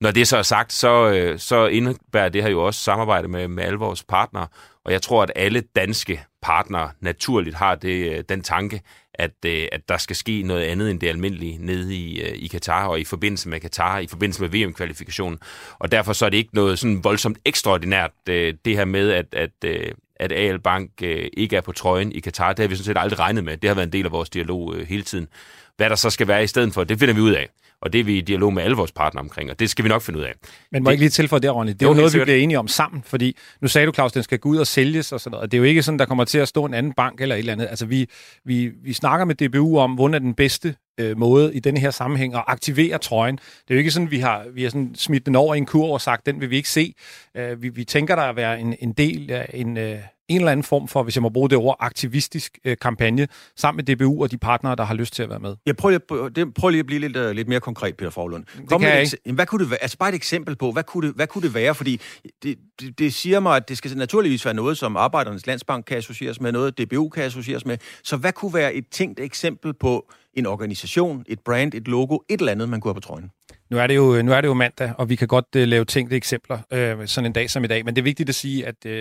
[0.00, 3.48] Når det så er sagt, så, øh, så indebærer det her jo også samarbejde med,
[3.48, 4.46] med alle vores partnere,
[4.84, 8.80] og jeg tror, at alle danske partnere naturligt har det, øh, den tanke,
[9.14, 12.46] at, øh, at der skal ske noget andet end det almindelige nede i, øh, i
[12.46, 15.38] Katar og i forbindelse med Katar, i forbindelse med VM-kvalifikationen.
[15.78, 19.26] Og derfor så er det ikke noget sådan voldsomt ekstraordinært, øh, det her med, at,
[19.32, 22.52] at, øh, at AL Bank øh, ikke er på trøjen i Katar.
[22.52, 23.56] Det har vi sådan set aldrig regnet med.
[23.56, 25.28] Det har været en del af vores dialog øh, hele tiden.
[25.76, 27.48] Hvad der så skal være i stedet for, det finder vi ud af.
[27.80, 29.88] Og det er vi i dialog med alle vores partnere omkring, og det skal vi
[29.88, 30.32] nok finde ud af.
[30.72, 31.72] Men må det, ikke lige tilføje det, Ronny?
[31.72, 34.22] Det er jo noget, vi bliver enige om sammen, fordi nu sagde du, Claus, den
[34.22, 35.42] skal gå ud og sælges og sådan noget.
[35.42, 37.34] Og det er jo ikke sådan, der kommer til at stå en anden bank eller
[37.34, 37.66] et eller andet.
[37.66, 38.06] Altså, vi,
[38.44, 41.90] vi, vi snakker med DBU om, hvordan er den bedste øh, måde i denne her
[41.90, 43.36] sammenhæng at aktivere trøjen.
[43.36, 45.66] Det er jo ikke sådan, vi har, vi har sådan smidt den over i en
[45.66, 46.94] kurv og sagt, den vil vi ikke se.
[47.36, 50.52] Øh, vi, vi tænker der at være en, en del af en, øh, en eller
[50.52, 54.22] anden form for, hvis jeg må bruge det ord, aktivistisk øh, kampagne sammen med DBU
[54.22, 55.56] og de partnere, der har lyst til at være med.
[55.66, 58.44] Jeg prøver lige, prøv lige at blive lidt, uh, lidt mere konkret, Peter Forlund.
[58.56, 59.32] det kan jeg ikke.
[59.32, 59.82] Hvad kunne det være?
[59.82, 61.74] Altså bare et eksempel på, hvad kunne det, hvad kunne det være?
[61.74, 62.00] Fordi
[62.42, 65.96] det, det, det siger mig, at det skal naturligvis være noget, som Arbejdernes Landsbank kan
[65.96, 67.78] associeres med, noget DBU kan associeres med.
[68.02, 72.40] Så hvad kunne være et tænkt eksempel på en organisation, et brand, et logo, et
[72.40, 73.30] eller andet, man kunne have på trøjen?
[73.70, 75.84] Nu er det jo, nu er det jo mandag, og vi kan godt uh, lave
[75.84, 77.84] tænkte eksempler uh, sådan en dag som i dag.
[77.84, 78.92] Men det er vigtigt at sige, at uh,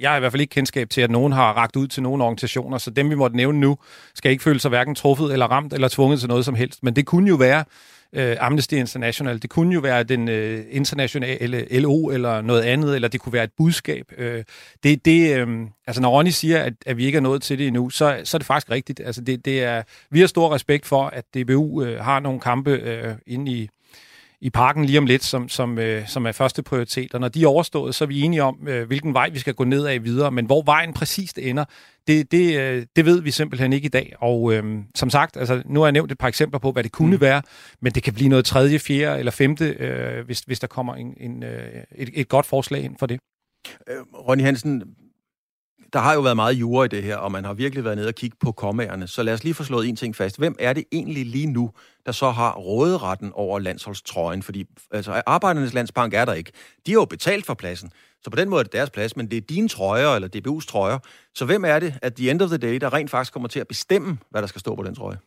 [0.00, 2.20] jeg har i hvert fald ikke kendskab til, at nogen har ragt ud til nogen
[2.20, 3.76] organisationer, så dem, vi måtte nævne nu,
[4.14, 6.82] skal ikke føle sig hverken truffet eller ramt eller tvunget til noget som helst.
[6.82, 7.64] Men det kunne jo være
[8.12, 13.08] øh, Amnesty International, det kunne jo være den øh, internationale LO eller noget andet, eller
[13.08, 14.12] det kunne være et budskab.
[14.18, 14.44] Øh,
[14.82, 15.48] det, det, øh,
[15.86, 18.36] altså når Ronny siger, at, at vi ikke er nået til det endnu, så, så
[18.36, 19.00] er det faktisk rigtigt.
[19.00, 22.70] Altså det, det er, vi har stor respekt for, at DBU øh, har nogle kampe
[22.70, 23.68] øh, inde i
[24.42, 27.14] i parken lige om lidt, som, som, øh, som er første prioritet.
[27.14, 29.54] Og når de er overstået, så er vi enige om, øh, hvilken vej vi skal
[29.54, 30.30] gå ned af videre.
[30.30, 31.64] Men hvor vejen præcist ender,
[32.06, 34.12] det, det, øh, det ved vi simpelthen ikke i dag.
[34.18, 36.92] Og øh, som sagt, altså, nu har jeg nævnt et par eksempler på, hvad det
[36.92, 37.20] kunne mm.
[37.20, 37.42] være,
[37.80, 41.14] men det kan blive noget tredje, fjerde eller femte, øh, hvis, hvis der kommer en,
[41.20, 43.20] en, øh, et, et godt forslag ind for det.
[43.88, 43.96] Øh,
[44.28, 44.82] Ronny Hansen,
[45.92, 48.08] der har jo været meget jure i det her, og man har virkelig været nede
[48.08, 49.06] og kigge på kommagerne.
[49.06, 50.38] Så lad os lige få slået en ting fast.
[50.38, 51.70] Hvem er det egentlig lige nu,
[52.06, 54.42] der så har råderetten over landsholdstrøjen?
[54.42, 56.52] Fordi altså, Arbejdernes Landsbank er der ikke.
[56.86, 57.90] De har jo betalt for pladsen.
[58.24, 60.66] Så på den måde er det deres plads, men det er dine trøjer, eller DBU's
[60.66, 60.98] trøjer.
[61.34, 63.60] Så hvem er det, at the end of the day, der rent faktisk kommer til
[63.60, 65.18] at bestemme, hvad der skal stå på den trøje?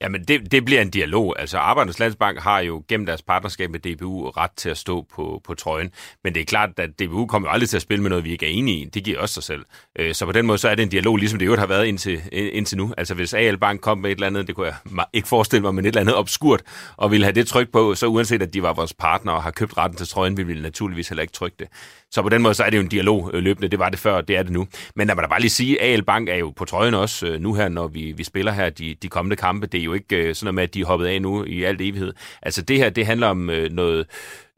[0.00, 1.40] Jamen, det, det bliver en dialog.
[1.40, 5.40] Altså, Arbejdernes Landsbank har jo gennem deres partnerskab med DBU ret til at stå på,
[5.44, 5.90] på trøjen.
[6.24, 8.32] Men det er klart, at DBU kommer jo aldrig til at spille med noget, vi
[8.32, 8.84] ikke er enige i.
[8.84, 9.64] Det giver også sig selv.
[9.98, 11.86] Øh, så på den måde, så er det en dialog, ligesom det jo har været
[11.86, 12.94] indtil, øh, indtil nu.
[12.98, 15.74] Altså, hvis AL Bank kom med et eller andet, det kunne jeg ikke forestille mig,
[15.74, 16.62] men et eller andet obskurt,
[16.96, 19.50] og ville have det tryk på, så uanset at de var vores partner og har
[19.50, 21.68] købt retten til trøjen, ville vi naturligvis heller ikke trykke det.
[22.10, 23.68] Så på den måde, så er det jo en dialog øh, løbende.
[23.68, 24.66] Det var det før, og det er det nu.
[24.96, 27.54] Men lad mig da bare lige sige, AL Bank er jo på trøjen også nu
[27.54, 29.66] her, når vi, vi spiller her de, de kommende kampe.
[29.66, 31.80] Det jo ikke øh, sådan noget med, at de er hoppet af nu i alt
[31.80, 32.12] evighed.
[32.42, 34.06] Altså det her, det handler om øh, noget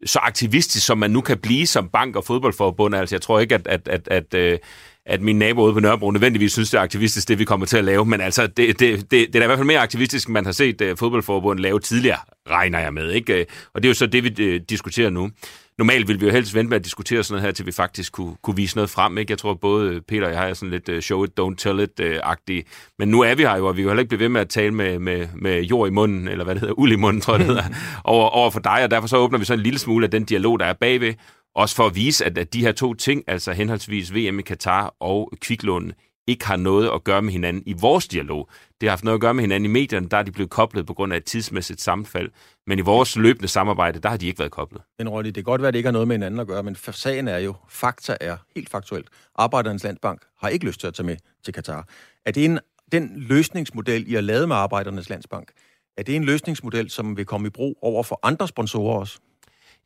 [0.06, 2.94] så aktivistisk, som man nu kan blive som bank og fodboldforbund.
[2.94, 4.58] Altså jeg tror ikke, at, at, at, at øh,
[5.06, 7.76] at min nabo ude på Nørrebro nødvendigvis synes, det er aktivistisk, det vi kommer til
[7.76, 8.06] at lave.
[8.06, 10.44] Men altså, det, det, det, det er da i hvert fald mere aktivistisk, end man
[10.44, 12.18] har set øh, uh, fodboldforbundet lave tidligere,
[12.50, 13.10] regner jeg med.
[13.10, 13.46] Ikke?
[13.74, 15.30] Og det er jo så det, vi uh, diskuterer nu
[15.78, 18.12] normalt ville vi jo helst vente med at diskutere sådan noget her, til vi faktisk
[18.12, 19.18] kunne, kunne vise noget frem.
[19.18, 19.30] Ikke?
[19.30, 22.62] Jeg tror, både Peter og jeg har sådan lidt uh, show it, don't tell it-agtigt.
[22.62, 24.40] Uh, Men nu er vi her jo, og vi kan heller ikke blive ved med
[24.40, 27.20] at tale med, med, med jord i munden, eller hvad det hedder, uld i munden,
[27.22, 27.64] tror jeg det hedder,
[28.04, 28.84] over, over for dig.
[28.84, 31.14] Og derfor så åbner vi så en lille smule af den dialog, der er bagved.
[31.54, 34.94] Også for at vise, at, at de her to ting, altså henholdsvis VM i Katar
[35.00, 35.92] og kviklånen,
[36.26, 38.48] ikke har noget at gøre med hinanden i vores dialog.
[38.80, 40.86] Det har haft noget at gøre med hinanden i medierne, der er de blevet koblet
[40.86, 42.30] på grund af et tidsmæssigt sammenfald.
[42.66, 44.82] Men i vores løbende samarbejde, der har de ikke været koblet.
[44.98, 46.62] Men Rolly, det kan godt være, at det ikke har noget med hinanden at gøre,
[46.62, 49.08] men sagen er jo, fakta er helt faktuelt.
[49.34, 51.88] Arbejdernes Landsbank har ikke lyst til at tage med til Katar.
[52.26, 52.58] Er det en,
[52.92, 55.52] den løsningsmodel, I har lavet med Arbejdernes Landsbank,
[55.96, 59.18] er det en løsningsmodel, som vil komme i brug over for andre sponsorer også?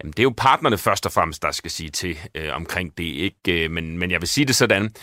[0.02, 3.04] Jamen, det er jo partnerne først og fremmest, der skal sige til øh, omkring det.
[3.04, 3.64] ikke.
[3.64, 4.94] Øh, men, men jeg vil sige det sådan,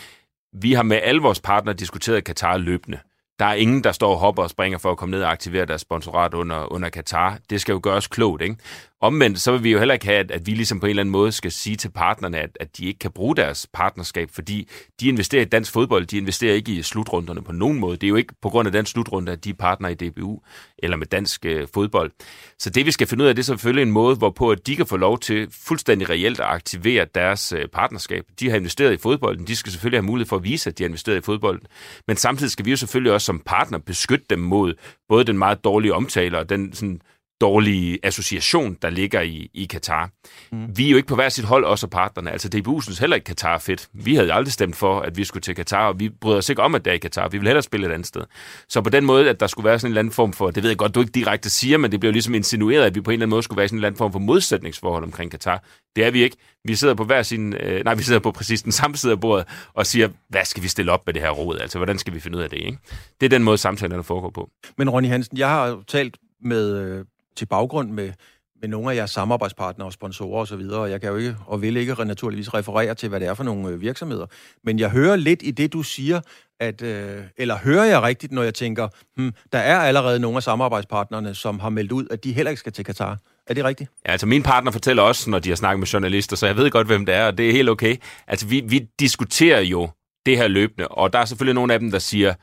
[0.52, 2.98] vi har med alle vores partnere diskuteret Katar løbende.
[3.38, 5.66] Der er ingen, der står og hopper og springer for at komme ned og aktivere
[5.66, 7.38] deres sponsorat under, under Katar.
[7.50, 8.56] Det skal jo gøres klogt, ikke?
[9.00, 11.02] Omvendt, så vil vi jo heller ikke have, at, at vi ligesom på en eller
[11.02, 14.68] anden måde skal sige til partnerne, at, at de ikke kan bruge deres partnerskab, fordi
[15.00, 17.96] de investerer i dansk fodbold, de investerer ikke i slutrunderne på nogen måde.
[17.96, 20.40] Det er jo ikke på grund af den slutrunde, at de er partner i DBU
[20.78, 22.12] eller med dansk øh, fodbold.
[22.58, 24.76] Så det, vi skal finde ud af, det er selvfølgelig en måde, hvorpå at de
[24.76, 28.24] kan få lov til fuldstændig reelt at aktivere deres øh, partnerskab.
[28.40, 30.82] De har investeret i fodbolden, de skal selvfølgelig have mulighed for at vise, at de
[30.82, 31.66] har investeret i fodbolden.
[32.06, 34.74] Men samtidig skal vi jo selvfølgelig også som partner beskytte dem mod
[35.08, 37.00] både den meget dårlige omtale og den sådan,
[37.40, 40.10] dårlige association, der ligger i, i Katar.
[40.52, 40.76] Mm.
[40.76, 42.30] Vi er jo ikke på hver sit hold, også partnerne.
[42.30, 43.88] Altså, DBU synes heller ikke, Katar er fedt.
[43.92, 46.62] Vi havde aldrig stemt for, at vi skulle til Katar, og vi bryder os ikke
[46.62, 47.28] om, at det er i Katar.
[47.28, 48.22] Vi vil hellere spille et andet sted.
[48.68, 50.62] Så på den måde, at der skulle være sådan en eller anden form for, det
[50.62, 53.10] ved jeg godt, du ikke direkte siger, men det bliver ligesom insinueret, at vi på
[53.10, 55.62] en eller anden måde skulle være sådan en eller anden form for modsætningsforhold omkring Katar.
[55.96, 56.36] Det er vi ikke.
[56.64, 59.20] Vi sidder på hver sin, øh, nej, vi sidder på præcis den samme side af
[59.20, 61.58] bordet og siger, hvad skal vi stille op med det her råd?
[61.58, 62.78] Altså, hvordan skal vi finde ud af det, ikke?
[63.20, 64.50] Det er den måde, samtalerne foregår på.
[64.78, 67.04] Men Ronny Hansen, jeg har talt med, øh,
[67.38, 68.12] til baggrund med,
[68.60, 71.76] med nogle af jeres samarbejdspartnere og sponsorer osv., og, jeg kan jo ikke, og vil
[71.76, 74.26] ikke naturligvis referere til, hvad det er for nogle øh, virksomheder.
[74.64, 76.20] Men jeg hører lidt i det, du siger,
[76.60, 80.42] at, øh, eller hører jeg rigtigt, når jeg tænker, hmm, der er allerede nogle af
[80.42, 83.18] samarbejdspartnerne, som har meldt ud, at de heller ikke skal til Katar.
[83.46, 83.90] Er det rigtigt?
[84.06, 86.70] Ja, altså min partner fortæller også, når de har snakket med journalister, så jeg ved
[86.70, 87.96] godt, hvem det er, og det er helt okay.
[88.26, 89.88] Altså vi, vi diskuterer jo
[90.26, 92.34] det her løbende, og der er selvfølgelig nogle af dem, der siger,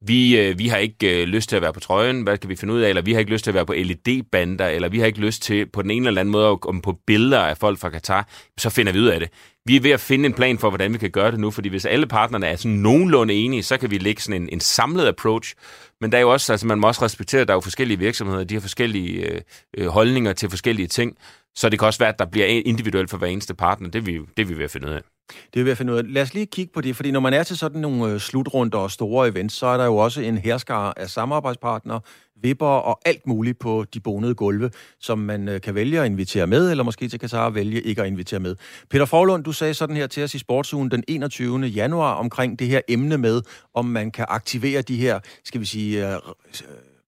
[0.00, 2.56] vi, øh, vi har ikke øh, lyst til at være på trøjen, hvad kan vi
[2.56, 4.98] finde ud af, eller vi har ikke lyst til at være på LED-bander, eller vi
[4.98, 7.58] har ikke lyst til på den ene eller anden måde at komme på billeder af
[7.58, 9.28] folk fra Katar, så finder vi ud af det.
[9.64, 11.68] Vi er ved at finde en plan for, hvordan vi kan gøre det nu, fordi
[11.68, 15.06] hvis alle partnerne er sådan nogenlunde enige, så kan vi lægge sådan en, en samlet
[15.06, 15.54] approach.
[16.00, 17.98] Men der er jo også, altså man må også respektere, at der er jo forskellige
[17.98, 19.40] virksomheder, de har forskellige øh,
[19.76, 21.16] øh holdninger til forskellige ting,
[21.56, 23.90] så det kan også være, at der bliver individuelt for hver eneste partner.
[23.90, 25.02] Det er vi, det er vi ved at finde ud af.
[25.28, 26.10] Det er i hvert fald noget.
[26.10, 28.78] Lad os lige kigge på det, fordi når man er til sådan nogle øh, slutrunder
[28.78, 32.00] og store events, så er der jo også en herskare af samarbejdspartnere,
[32.42, 36.46] vipper og alt muligt på de bonede gulve, som man øh, kan vælge at invitere
[36.46, 38.56] med, eller måske til Katar vælge ikke at invitere med.
[38.90, 41.60] Peter Forlund, du sagde sådan her til os i Sportsugen den 21.
[41.60, 43.42] januar omkring det her emne med,
[43.74, 46.20] om man kan aktivere de her, skal vi sige, øh,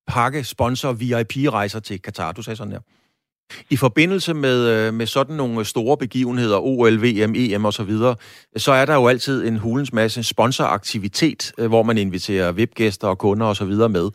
[0.07, 2.33] pakke, sponsor, VIP-rejser til Katar.
[2.33, 2.81] Du sagde sådan her.
[3.71, 7.85] I forbindelse med, øh, med sådan nogle øh, store begivenheder, OL, VM, EM osv., så,
[7.85, 8.17] videre,
[8.57, 13.19] så er der jo altid en hulens masse sponsoraktivitet, øh, hvor man inviterer VIP-gæster og
[13.19, 13.67] kunder osv.
[13.67, 14.11] med.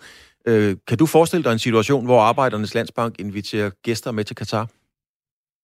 [0.87, 4.67] Kan du forestille dig en situation, hvor Arbejdernes Landsbank inviterer gæster med til Katar?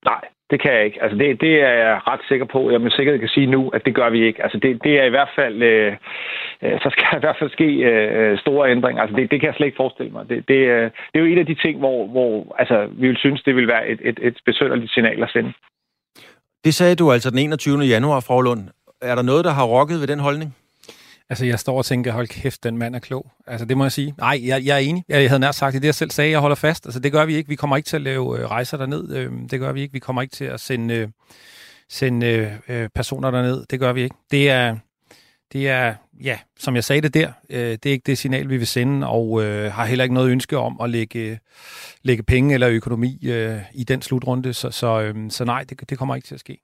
[0.05, 0.21] Nej,
[0.51, 1.03] det kan jeg ikke.
[1.03, 2.71] Altså det, det er jeg ret sikker på.
[2.71, 4.43] Jeg med sikkerhed kan sige nu, at det gør vi ikke.
[4.43, 5.93] Altså det, det er i hvert fald, øh,
[6.63, 9.01] øh så skal der i hvert fald ske øh, store ændringer.
[9.01, 10.29] Altså det, det kan jeg slet ikke forestille mig.
[10.29, 13.17] Det, det, øh, det er jo en af de ting, hvor, hvor altså, vi vil
[13.17, 15.53] synes, det vil være et, et, et besønderligt signal at sende.
[16.65, 17.79] Det sagde du altså den 21.
[17.79, 18.63] januar, Lund.
[19.01, 20.55] Er der noget, der har rokket ved den holdning?
[21.31, 23.31] Altså, jeg står og tænker, hold kæft, den mand er klog.
[23.47, 24.13] Altså, det må jeg sige.
[24.17, 25.03] Nej, jeg, jeg er enig.
[25.09, 26.85] Jeg havde nær sagt det, jeg selv sagde, jeg holder fast.
[26.85, 27.49] Altså, det gør vi ikke.
[27.49, 29.15] Vi kommer ikke til at lave øh, rejser derned.
[29.15, 29.93] Øh, det gør vi ikke.
[29.93, 31.07] Vi kommer ikke til at sende, øh,
[31.89, 33.65] sende øh, øh, personer derned.
[33.69, 34.15] Det gør vi ikke.
[34.31, 34.77] Det er,
[35.53, 38.57] det er, ja, som jeg sagde det der, øh, det er ikke det signal, vi
[38.57, 41.39] vil sende, og øh, har heller ikke noget ønske om at lægge,
[42.03, 44.53] lægge penge eller økonomi øh, i den slutrunde.
[44.53, 46.57] Så, så, øh, så nej, det, det kommer ikke til at ske.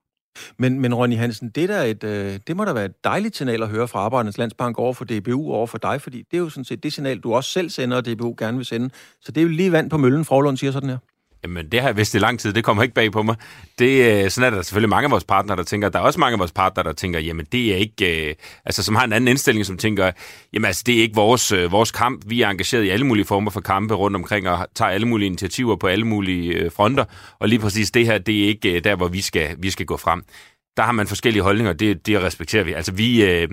[0.58, 3.64] Men, men Ronny Hansen, det, der et, øh, det må da være et dejligt signal
[3.64, 6.50] at høre fra Arbejdernes Landsbank over for DBU over for dig, fordi det er jo
[6.50, 8.90] sådan set det signal, du også selv sender, og DBU gerne vil sende.
[9.22, 10.98] Så det er jo lige vand på møllen, Forlund siger sådan her.
[11.48, 12.54] Jamen, det har jeg vidst i lang tid.
[12.54, 13.36] Det kommer ikke bag på mig.
[13.80, 15.90] Det, øh, sådan er der selvfølgelig mange af vores partnere, der tænker.
[15.90, 18.30] Der er også mange af vores partnere, der tænker, jamen, det er ikke...
[18.30, 20.12] Øh, altså, som har en anden indstilling, som tænker,
[20.54, 22.24] jamen, altså, det er ikke vores, øh, vores kamp.
[22.28, 25.28] Vi er engageret i alle mulige former for kampe rundt omkring, og tager alle mulige
[25.28, 27.06] initiativer på alle mulige øh, fronter.
[27.40, 29.86] Og lige præcis det her, det er ikke øh, der, hvor vi skal, vi skal
[29.86, 30.24] gå frem
[30.78, 32.74] der har man forskellige holdninger, det, det respekterer vi.
[32.74, 33.50] Altså, vi, øh,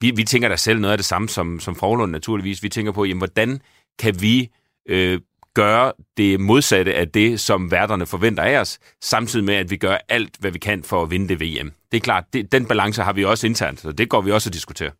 [0.00, 2.62] vi, vi tænker da selv noget af det samme som, som Forlund naturligvis.
[2.62, 3.60] Vi tænker på, jamen, hvordan
[3.98, 4.50] kan vi
[4.88, 5.20] øh,
[5.54, 9.96] gøre det modsatte af det, som værterne forventer af os, samtidig med, at vi gør
[10.08, 11.72] alt, hvad vi kan for at vinde det VM.
[11.92, 14.48] Det er klart, det, den balance har vi også internt, så det går vi også
[14.48, 14.90] at diskutere.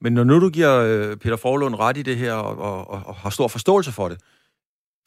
[0.00, 3.14] Men når nu du giver øh, Peter Forlund ret i det her, og, og, og
[3.14, 4.18] har stor forståelse for det,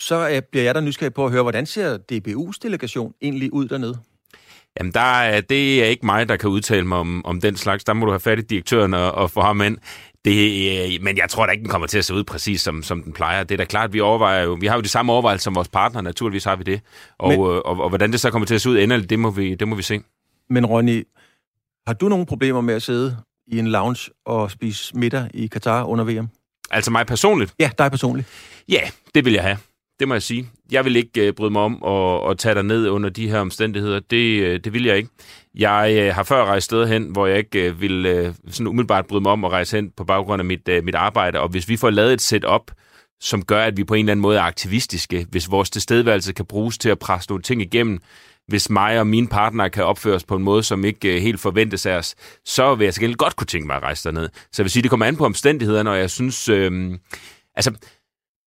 [0.01, 3.67] så øh, bliver jeg da nysgerrig på at høre, hvordan ser DBU's delegation egentlig ud
[3.67, 3.99] dernede?
[4.79, 7.83] Jamen, der er, det er ikke mig, der kan udtale mig om, om den slags.
[7.83, 9.77] Der må du have fat i direktøren og, og få ham ind.
[10.25, 12.84] Det, øh, men jeg tror da ikke, den kommer til at se ud præcis, som,
[12.84, 13.43] som den plejer.
[13.43, 15.67] Det er da klart, vi overvejer jo, vi har jo de samme overvejelser som vores
[15.67, 16.82] partner, naturligvis har vi det.
[17.17, 19.10] Og, men, og, øh, og, og hvordan det så kommer til at se ud endeligt,
[19.10, 20.01] det må vi, det må vi se.
[20.49, 21.08] Men Ronny,
[21.88, 25.84] har du nogle problemer med at sidde i en lounge og spise middag i Katar
[25.84, 26.29] under VM?
[26.71, 27.53] Altså mig personligt?
[27.60, 28.27] Ja, dig personligt.
[28.69, 28.82] Ja,
[29.15, 29.58] det vil jeg have.
[29.99, 30.49] Det må jeg sige.
[30.71, 33.39] Jeg vil ikke øh, bryde mig om at, at tage dig ned under de her
[33.39, 33.99] omstændigheder.
[33.99, 35.09] Det, øh, det vil jeg ikke.
[35.55, 39.05] Jeg øh, har før rejst steder hen, hvor jeg ikke øh, vil øh, sådan umiddelbart
[39.05, 41.39] bryde mig om at rejse hen på baggrund af mit, øh, mit arbejde.
[41.39, 42.71] Og hvis vi får lavet et setup,
[43.21, 46.45] som gør, at vi på en eller anden måde er aktivistiske, hvis vores tilstedeværelse kan
[46.45, 47.99] bruges til at presse nogle ting igennem,
[48.47, 51.85] hvis mig og mine partnere kan opføres på en måde, som ikke øh, helt forventes
[51.85, 54.29] af os, så vil jeg så godt kunne tænke mig at rejse derned.
[54.51, 56.49] Så jeg vil sige, det kommer an på omstændighederne, og jeg synes...
[56.49, 56.97] Øh,
[57.55, 57.71] altså,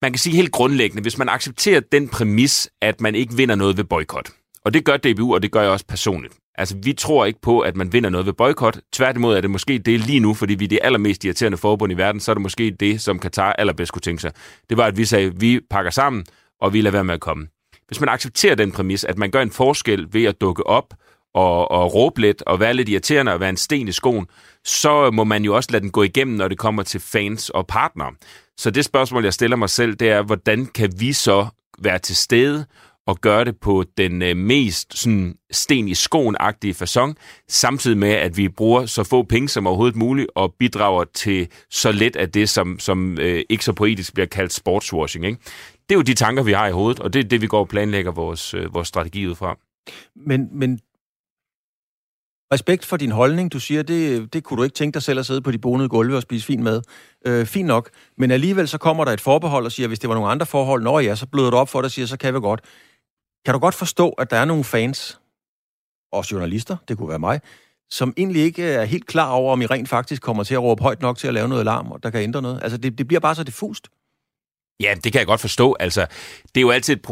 [0.02, 3.76] man kan sige helt grundlæggende, hvis man accepterer den præmis, at man ikke vinder noget
[3.76, 4.30] ved boykot,
[4.64, 6.34] og det gør DBU, og det gør jeg også personligt.
[6.54, 8.78] Altså, vi tror ikke på, at man vinder noget ved boykot.
[8.92, 11.96] Tværtimod er det måske det lige nu, fordi vi er det allermest irriterende forbund i
[11.96, 14.32] verden, så er det måske det, som Katar allerbedst kunne tænke sig.
[14.70, 16.24] Det var, at vi sagde, vi pakker sammen,
[16.60, 17.46] og vi lader være med at komme.
[17.86, 20.94] hvis man accepterer den præmis, at man gør en forskel ved at dukke op
[21.34, 24.26] og, og råbe lidt og være lidt irriterende og være en sten i skoen,
[24.64, 27.66] så må man jo også lade den gå igennem, når det kommer til fans og
[27.66, 28.12] partnere.
[28.56, 31.46] Så det spørgsmål, jeg stiller mig selv, det er, hvordan kan vi så
[31.78, 32.66] være til stede
[33.06, 37.14] og gøre det på den øh, mest sådan, sten i skoen-agtige façon,
[37.48, 41.92] samtidig med, at vi bruger så få penge som overhovedet muligt og bidrager til så
[41.92, 45.26] lidt af det, som, som øh, ikke så poetisk bliver kaldt sportswashing.
[45.26, 45.38] Ikke?
[45.88, 47.60] Det er jo de tanker, vi har i hovedet, og det er det, vi går
[47.60, 49.56] og planlægger vores, øh, vores strategi ud fra.
[50.26, 50.80] Men, men
[52.52, 53.52] respekt for din holdning.
[53.52, 55.88] Du siger, det, det kunne du ikke tænke dig selv at sidde på de bonede
[55.88, 56.82] gulve og spise fin mad.
[57.26, 57.90] Øh, fint nok.
[58.18, 60.82] Men alligevel så kommer der et forbehold og siger, hvis det var nogle andre forhold,
[60.82, 62.60] når ja, så bløder du op for det og siger, så kan vi godt.
[63.44, 65.18] Kan du godt forstå, at der er nogle fans,
[66.12, 67.40] og journalister, det kunne være mig,
[67.90, 70.82] som egentlig ikke er helt klar over, om I rent faktisk kommer til at råbe
[70.82, 72.60] højt nok til at lave noget alarm, der kan ændre noget?
[72.62, 73.88] Altså, det, det bliver bare så diffust.
[74.82, 75.76] Ja, det kan jeg godt forstå.
[75.80, 76.06] Altså,
[76.54, 77.02] det er jo altid et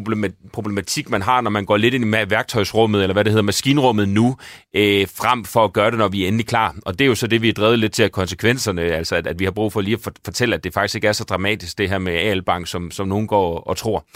[0.52, 4.08] problematik, man har, når man går lidt ind i værktøjsrummet, eller hvad det hedder, maskinrummet
[4.08, 4.36] nu,
[4.74, 6.74] øh, frem for at gøre det, når vi er endelig klar.
[6.86, 9.26] Og det er jo så det, vi er drevet lidt til af konsekvenserne, altså at,
[9.26, 11.78] at vi har brug for lige at fortælle, at det faktisk ikke er så dramatisk,
[11.78, 14.06] det her med AL-bank, som, som nogen går og tror.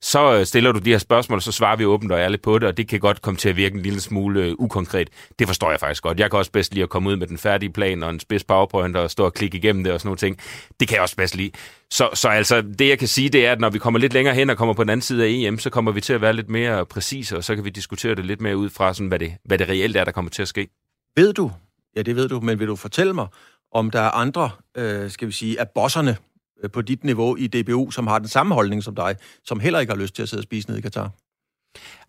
[0.00, 2.58] Så øh, stiller du de her spørgsmål, og så svarer vi åbent og ærligt på
[2.58, 5.10] det, og det kan godt komme til at virke en lille smule øh, ukonkret.
[5.38, 6.20] Det forstår jeg faktisk godt.
[6.20, 8.44] Jeg kan også bedst lige at komme ud med den færdige plan og en spids
[8.44, 10.38] powerpoint og stå og klikke igennem det og sådan nogle ting.
[10.80, 11.50] Det kan jeg også bedst lide.
[11.90, 14.34] Så, så altså, det jeg kan sige, det er, at når vi kommer lidt længere
[14.34, 16.32] hen og kommer på den anden side af EM, så kommer vi til at være
[16.32, 19.18] lidt mere præcise, og så kan vi diskutere det lidt mere ud fra, sådan, hvad,
[19.18, 20.68] det, hvad det reelt er, der kommer til at ske.
[21.16, 21.50] Ved du,
[21.96, 23.26] ja det ved du, men vil du fortælle mig,
[23.72, 26.16] om der er andre, øh, skal vi sige, af bosserne
[26.64, 29.80] øh, på dit niveau i DBU, som har den samme holdning som dig, som heller
[29.80, 31.10] ikke har lyst til at sidde og spise ned i Katar?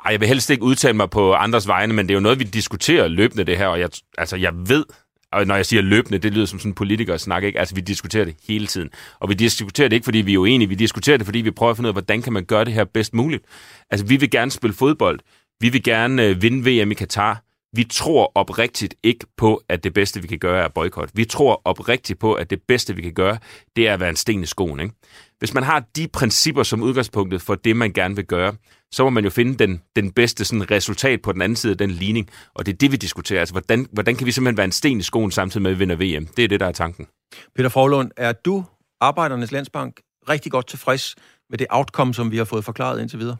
[0.05, 2.39] Ej, jeg vil helst ikke udtale mig på andres vegne, men det er jo noget,
[2.39, 4.85] vi diskuterer løbende det her, og jeg, altså, jeg ved,
[5.31, 7.59] og når jeg siger løbende, det lyder som sådan en politiker snak, ikke?
[7.59, 8.89] Altså, vi diskuterer det hele tiden.
[9.19, 10.69] Og vi diskuterer det ikke, fordi vi er uenige.
[10.69, 12.73] Vi diskuterer det, fordi vi prøver at finde ud af, hvordan kan man gøre det
[12.73, 13.45] her bedst muligt.
[13.89, 15.19] Altså, vi vil gerne spille fodbold.
[15.59, 17.43] Vi vil gerne øh, vinde VM i Katar.
[17.75, 21.09] Vi tror oprigtigt ikke på, at det bedste, vi kan gøre, er boykot.
[21.13, 23.37] Vi tror oprigtigt på, at det bedste, vi kan gøre,
[23.75, 24.79] det er at være en sten i skoen.
[24.79, 24.93] Ikke?
[25.39, 28.53] Hvis man har de principper som udgangspunktet for det, man gerne vil gøre,
[28.91, 31.77] så må man jo finde den, den bedste sådan, resultat på den anden side af
[31.77, 32.29] den ligning.
[32.53, 33.39] Og det er det, vi diskuterer.
[33.39, 35.79] Altså, hvordan, hvordan kan vi simpelthen være en sten i skoen samtidig med at vi
[35.79, 36.25] vinder VM?
[36.25, 37.07] Det er det, der er tanken.
[37.55, 38.65] Peter Forlund, er du,
[39.01, 41.15] Arbejdernes Landsbank, rigtig godt tilfreds
[41.49, 43.37] med det outcome, som vi har fået forklaret indtil videre?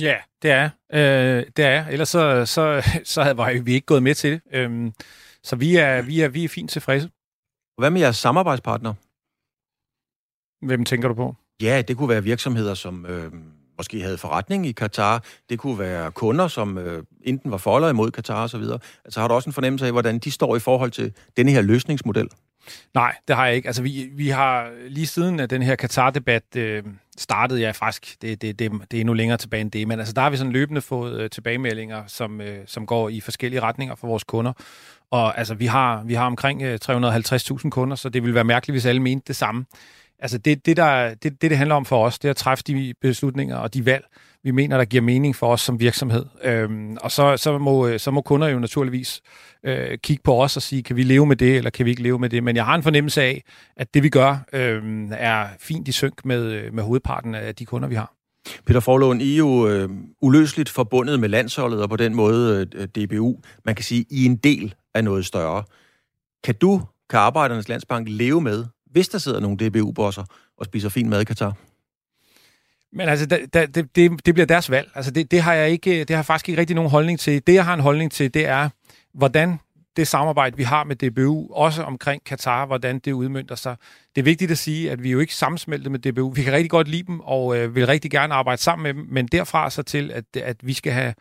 [0.00, 4.14] Ja, det er øh, det er Ellers så, så, så var vi ikke gået med
[4.14, 4.40] til det.
[4.52, 4.92] Øhm,
[5.42, 7.10] så vi er, vi, er, vi er fint tilfredse.
[7.78, 8.94] Hvad med jeres samarbejdspartner?
[10.66, 11.34] Hvem tænker du på?
[11.62, 13.32] Ja, det kunne være virksomheder, som øh,
[13.78, 15.22] måske havde forretning i Katar.
[15.50, 18.62] Det kunne være kunder, som øh, enten var for eller imod Katar osv.
[19.04, 21.60] Altså har du også en fornemmelse af, hvordan de står i forhold til denne her
[21.60, 22.28] løsningsmodel?
[22.94, 23.66] Nej, det har jeg ikke.
[23.66, 26.82] Altså, vi, vi har lige siden at den her Katar-debat øh,
[27.18, 30.14] startede, ja faktisk, det, det, det, det er endnu længere tilbage end det, men altså,
[30.14, 33.94] der har vi sådan løbende fået øh, tilbagemeldinger, som, øh, som går i forskellige retninger
[33.94, 34.52] for vores kunder.
[35.10, 38.74] Og altså, vi har, vi har omkring øh, 350.000 kunder, så det ville være mærkeligt,
[38.74, 39.64] hvis alle mente det samme.
[40.18, 42.64] Altså, det, det, der, det, det, det handler om for os, det er at træffe
[42.66, 44.04] de beslutninger og de valg,
[44.44, 46.26] vi mener, der giver mening for os som virksomhed.
[46.44, 49.22] Øhm, og så, så, må, så må kunder jo naturligvis
[49.64, 52.02] øh, kigge på os og sige, kan vi leve med det, eller kan vi ikke
[52.02, 52.44] leve med det?
[52.44, 53.42] Men jeg har en fornemmelse af,
[53.76, 57.64] at det vi gør, øh, er fint i synk med, øh, med hovedparten af de
[57.64, 58.12] kunder, vi har.
[58.66, 59.90] Peter Forlund, I er jo øh,
[60.22, 63.36] uløseligt forbundet med landsholdet, og på den måde øh, DBU.
[63.64, 65.64] Man kan sige, I er en del af noget større.
[66.44, 68.64] Kan du, kan Arbejdernes Landsbank leve med,
[68.96, 70.24] hvis der sidder nogle DBU-bosser
[70.58, 71.52] og spiser fin mad i Katar?
[72.92, 74.90] Men altså, da, da, det, det, det bliver deres valg.
[74.94, 77.46] Altså, det, det, har jeg ikke, det har jeg faktisk ikke rigtig nogen holdning til.
[77.46, 78.68] Det, jeg har en holdning til, det er,
[79.14, 79.58] hvordan
[79.96, 83.76] det samarbejde, vi har med DBU, også omkring Katar, hvordan det udmyndter sig.
[84.16, 86.30] Det er vigtigt at sige, at vi er jo ikke sammensmeltet med DBU.
[86.30, 89.06] Vi kan rigtig godt lide dem, og øh, vil rigtig gerne arbejde sammen med dem,
[89.10, 91.14] men derfra så til, at, at vi skal have,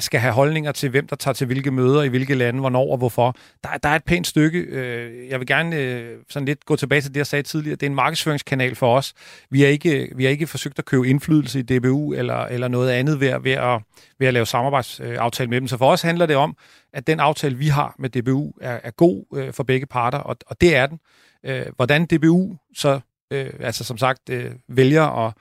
[0.00, 2.98] skal have holdninger til, hvem der tager til hvilke møder, i hvilke lande, hvornår og
[2.98, 3.36] hvorfor.
[3.62, 4.58] Der, der er et pænt stykke.
[4.58, 7.76] Øh, jeg vil gerne øh, sådan lidt gå tilbage til det, jeg sagde tidligere.
[7.76, 9.14] Det er en markedsføringskanal for os.
[9.50, 12.90] Vi har ikke, vi har ikke forsøgt at købe indflydelse i DBU eller, eller noget
[12.90, 13.80] andet ved, ved, at,
[14.18, 15.68] ved at lave samarbejdsaftale med dem.
[15.68, 16.56] Så for os handler det om,
[16.92, 20.36] at den aftale, vi har med DBU, er, er god øh, for begge parter, og,
[20.46, 20.98] og det er den.
[21.44, 25.34] Øh, hvordan DBU så, øh, altså som sagt, øh, vælger at,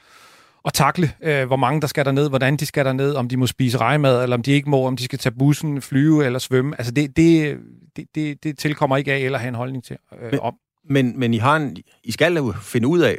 [0.65, 3.29] at takle, øh, hvor mange der skal der ned, hvordan de skal der ned, om
[3.29, 6.25] de må spise rejmad, eller om de ikke må, om de skal tage bussen, flyve
[6.25, 6.75] eller svømme.
[6.77, 7.57] Altså det, det,
[7.95, 10.55] det, det, det tilkommer ikke af, eller have en holdning til øh, men, om.
[10.89, 13.17] Men, men I, har en, I skal jo finde ud af,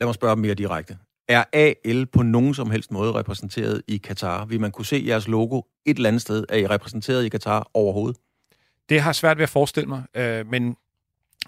[0.00, 0.98] lad mig spørge mere direkte,
[1.28, 4.44] er AL på nogen som helst måde repræsenteret i Katar?
[4.44, 6.44] Vil man kunne se jeres logo et eller andet sted?
[6.48, 8.16] Er I repræsenteret i Katar overhovedet?
[8.88, 10.76] Det har svært ved at forestille mig, øh, men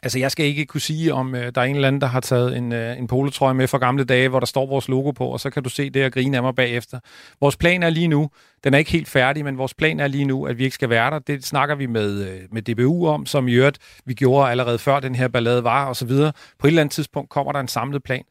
[0.02, 2.20] Altså, jeg skal ikke kunne sige, om øh, der er en eller anden, der har
[2.20, 5.26] taget en, øh, en polotrøje med fra gamle dage, hvor der står vores logo på,
[5.26, 7.00] og så kan du se det og grine af mig bagefter.
[7.40, 8.30] Vores plan er lige nu,
[8.64, 10.90] den er ikke helt færdig, men vores plan er lige nu, at vi ikke skal
[10.90, 11.18] være der.
[11.18, 15.00] Det snakker vi med, øh, med DBU om, som i øvrigt vi gjorde allerede før
[15.00, 16.32] den her ballade var, og så videre.
[16.58, 18.24] På et eller andet tidspunkt kommer der en samlet plan.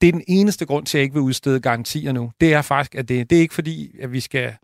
[0.00, 2.30] Det er den eneste grund til, at jeg ikke vil udstede garantier nu.
[2.40, 4.54] Det er faktisk, at det, det er ikke fordi, at vi skal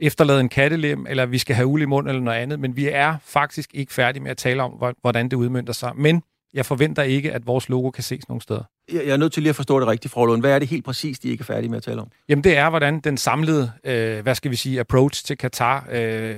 [0.00, 2.88] efterlade en kattelem, eller vi skal have uld i mund eller noget andet, men vi
[2.88, 5.92] er faktisk ikke færdige med at tale om, hvordan det udmyndter sig.
[5.96, 6.22] Men
[6.54, 8.62] jeg forventer ikke, at vores logo kan ses nogen steder.
[8.92, 10.42] Jeg er nødt til lige at forstå det rigtigt, Frølund.
[10.42, 12.08] Hvad er det helt præcis, de ikke er færdige med at tale om?
[12.28, 16.36] Jamen det er, hvordan den samlede, øh, hvad skal vi sige, approach til Katar, øh,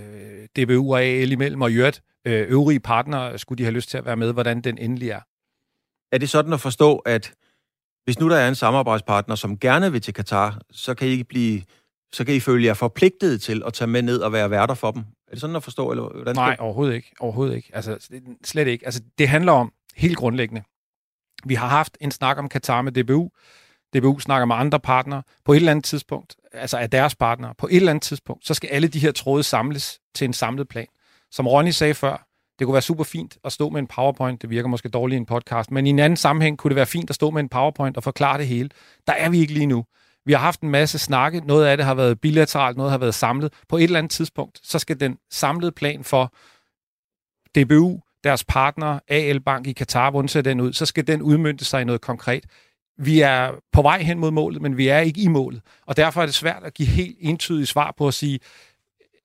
[0.59, 4.05] DBU og AL imellem og Jørt, øh, øvrige partnere, skulle de have lyst til at
[4.05, 5.21] være med, hvordan den endelig er.
[6.13, 7.33] Er det sådan at forstå, at
[8.05, 11.25] hvis nu der er en samarbejdspartner, som gerne vil til Katar, så kan I ikke
[11.25, 11.63] blive
[12.15, 14.91] så kan I føle jer forpligtet til at tage med ned og være værter for
[14.91, 15.03] dem.
[15.29, 15.91] Er det sådan at forstå?
[15.91, 17.13] Eller hvordan Nej, overhovedet ikke.
[17.21, 17.71] Overhovedet ikke.
[17.73, 18.09] Altså,
[18.45, 18.85] slet ikke.
[18.85, 20.63] Altså, det handler om, helt grundlæggende,
[21.45, 23.31] vi har haft en snak om Katar med DBU.
[23.95, 25.23] DBU snakker med andre partnere.
[25.45, 28.55] På et eller andet tidspunkt, altså af deres partnere, på et eller andet tidspunkt, så
[28.55, 30.87] skal alle de her tråde samles til en samlet plan.
[31.31, 32.27] Som Ronny sagde før,
[32.59, 34.43] det kunne være super fint at stå med en PowerPoint.
[34.43, 36.87] Det virker måske dårligt i en podcast, men i en anden sammenhæng kunne det være
[36.87, 38.71] fint at stå med en PowerPoint og forklare det hele.
[39.07, 39.85] Der er vi ikke lige nu.
[40.27, 41.41] Vi har haft en masse snakke.
[41.41, 43.53] Noget af det har været bilateralt, noget har været samlet.
[43.69, 46.33] På et eller andet tidspunkt, så skal den samlede plan for
[47.55, 51.65] DBU, deres partner, AL Bank i Katar, hvordan ser den ud, så skal den udmyndte
[51.65, 52.45] sig i noget konkret.
[52.99, 55.63] Vi er på vej hen mod målet, men vi er ikke i målet.
[55.87, 58.41] Og derfor er det svært at give helt entydige svar på at sige,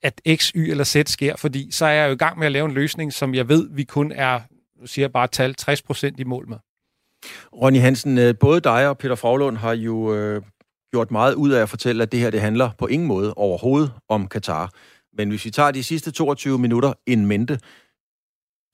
[0.02, 2.52] at X, Y eller Z sker, fordi så er jeg jo i gang med at
[2.52, 4.40] lave en løsning, som jeg ved, vi kun er,
[4.82, 6.58] nu siger jeg bare tal, 60% i mål med.
[7.54, 10.42] Ronny Hansen, øh, både dig og Peter Fraglund har jo øh,
[10.92, 13.92] gjort meget ud af at fortælle, at det her det handler på ingen måde overhovedet
[14.10, 14.72] om Katar.
[15.18, 17.60] Men hvis vi tager de sidste 22 minutter en mente,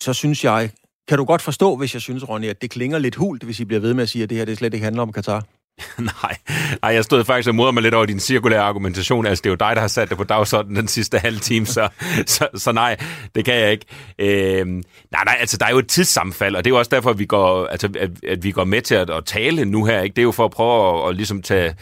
[0.01, 0.71] så synes jeg,
[1.07, 3.65] kan du godt forstå, hvis jeg synes, Ronny, at det klinger lidt hult, hvis I
[3.65, 5.45] bliver ved med at sige, at det her det slet ikke handler om Katar?
[6.23, 6.37] Nej,
[6.81, 9.25] Nej jeg stod faktisk og moder mig lidt over din cirkulære argumentation.
[9.25, 11.65] Altså, det er jo dig, der har sat det på dagsordenen den sidste halve time,
[11.65, 11.89] så,
[12.25, 12.97] så, så nej,
[13.35, 13.85] det kan jeg ikke.
[14.19, 17.09] Øhm, nej, nej, altså, der er jo et tidssammenfald, og det er jo også derfor,
[17.09, 20.01] at vi går, altså, at, at vi går med til at, at tale nu her.
[20.01, 20.13] Ikke?
[20.13, 21.75] Det er jo for at prøve at, at ligesom tage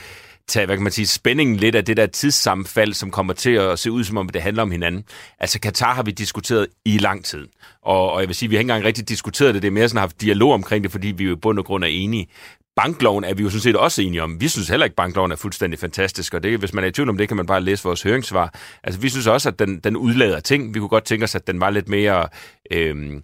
[0.47, 3.79] tage, hvad kan man sige, spændingen lidt af det der tidssammenfald, som kommer til at
[3.79, 5.03] se ud, som om det handler om hinanden.
[5.39, 7.47] Altså, Katar har vi diskuteret i lang tid.
[7.81, 9.61] Og, og jeg vil sige, vi har ikke engang rigtig diskuteret det.
[9.61, 11.83] Det er mere sådan haft dialog omkring det, fordi vi jo i bund og grund
[11.83, 12.27] er enige.
[12.75, 14.41] Bankloven er vi jo sådan set også enige om.
[14.41, 16.91] Vi synes heller ikke, at bankloven er fuldstændig fantastisk, og det, hvis man er i
[16.91, 18.53] tvivl om det, kan man bare læse vores høringssvar.
[18.83, 20.73] Altså, vi synes også, at den, den udlader ting.
[20.73, 22.27] Vi kunne godt tænke os, at den var lidt mere
[22.71, 23.21] øh,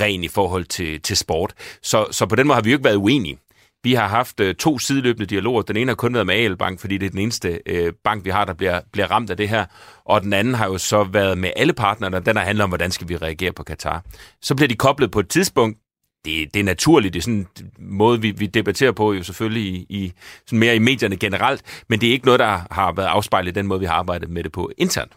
[0.00, 1.54] ren i forhold til, til sport.
[1.82, 3.38] Så, så på den måde har vi jo ikke været uenige.
[3.82, 5.62] Vi har haft øh, to sideløbende dialoger.
[5.62, 8.24] Den ene har kun været med AL Bank, fordi det er den eneste øh, bank,
[8.24, 9.64] vi har, der bliver, bliver ramt af det her.
[10.04, 12.90] Og den anden har jo så været med alle partnerne, den har handlet om, hvordan
[12.90, 14.02] skal vi reagere på Katar.
[14.42, 15.78] Så bliver de koblet på et tidspunkt.
[16.24, 19.62] Det, det er naturligt, det er sådan en måde, vi, vi debatterer på jo selvfølgelig
[19.62, 20.12] i, i
[20.46, 23.54] sådan mere i medierne generelt, men det er ikke noget, der har været afspejlet i
[23.54, 25.12] den måde, vi har arbejdet med det på internt.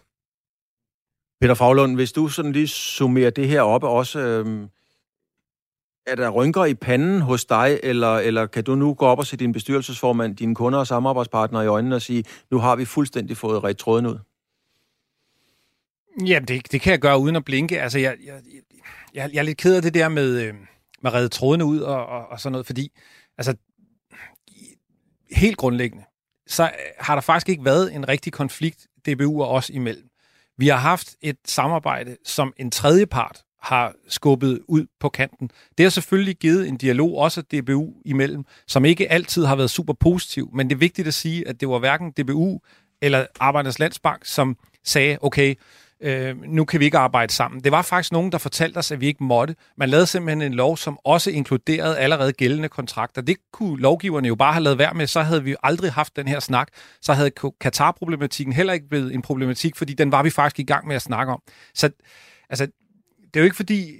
[1.40, 4.68] Peter Faglund, hvis du sådan lige summerer det her op også, øh,
[6.06, 9.26] er der rynker i panden hos dig, eller, eller kan du nu gå op og
[9.26, 13.36] se din bestyrelsesformand, dine kunder og samarbejdspartnere i øjnene og sige, nu har vi fuldstændig
[13.36, 14.18] fået ret tråden ud?
[16.26, 17.80] Jamen, det, det kan jeg gøre uden at blinke.
[17.80, 18.34] Altså, jeg, jeg,
[19.14, 20.54] jeg, jeg er lidt ked af det der med, øh,
[21.04, 22.90] med at redde trådene ud og, og, og sådan noget, fordi
[23.38, 23.54] altså,
[25.30, 26.04] helt grundlæggende,
[26.46, 30.08] så har der faktisk ikke været en rigtig konflikt, DBU og os imellem.
[30.58, 35.50] Vi har haft et samarbejde, som en tredje part har skubbet ud på kanten.
[35.78, 39.92] Det har selvfølgelig givet en dialog, også DBU imellem, som ikke altid har været super
[39.92, 42.60] positiv, men det er vigtigt at sige, at det var hverken DBU
[43.02, 45.54] eller Arbejdernes Landsbank, som sagde, okay,
[46.04, 47.64] øh, nu kan vi ikke arbejde sammen.
[47.64, 49.56] Det var faktisk nogen, der fortalte os, at vi ikke måtte.
[49.76, 53.22] Man lavede simpelthen en lov, som også inkluderede allerede gældende kontrakter.
[53.22, 56.28] Det kunne lovgiverne jo bare have lavet værd med, så havde vi aldrig haft den
[56.28, 56.68] her snak.
[57.00, 57.30] Så havde
[57.60, 61.02] Katar-problematikken heller ikke blevet en problematik, fordi den var vi faktisk i gang med at
[61.02, 61.42] snakke om.
[61.74, 61.90] Så
[62.50, 62.66] altså,
[63.24, 63.96] det er jo ikke fordi,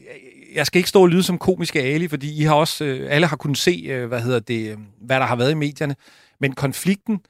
[0.54, 3.26] jeg skal ikke stå og lyde som komiske Ali, fordi I har også, øh, alle
[3.26, 5.96] har kunnet se, øh, hvad hedder det, øh, hvad der har været i medierne.
[6.40, 7.20] Men konflikten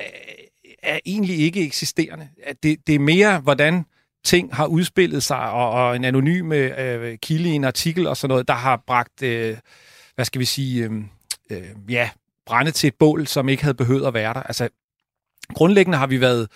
[0.00, 0.06] øh,
[0.82, 2.28] er egentlig ikke eksisterende.
[2.62, 3.84] Det, det er mere, hvordan
[4.24, 8.16] ting har udspillet sig, og, og en anonym øh, øh, kilde i en artikel og
[8.16, 9.56] sådan noget, der har bragt, øh,
[10.14, 10.92] hvad skal vi sige, øh,
[11.50, 12.10] øh, ja,
[12.46, 14.42] brænde til et bål, som ikke havde behøvet at være der.
[14.42, 14.68] Altså,
[15.54, 16.48] grundlæggende har vi været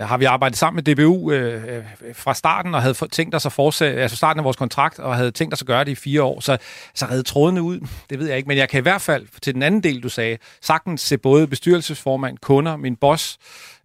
[0.00, 1.84] Øh, har vi arbejdet sammen med DBU øh, øh,
[2.14, 5.30] fra starten, og havde tænkt os at fortsætte, altså starten af vores kontrakt, og havde
[5.30, 6.40] tænkt os at gøre det i fire år.
[6.40, 6.58] Så,
[6.94, 7.80] så redde trådene ud,
[8.10, 8.48] det ved jeg ikke.
[8.48, 11.46] Men jeg kan i hvert fald, til den anden del, du sagde, sagtens se både
[11.46, 13.38] bestyrelsesformand, kunder, min boss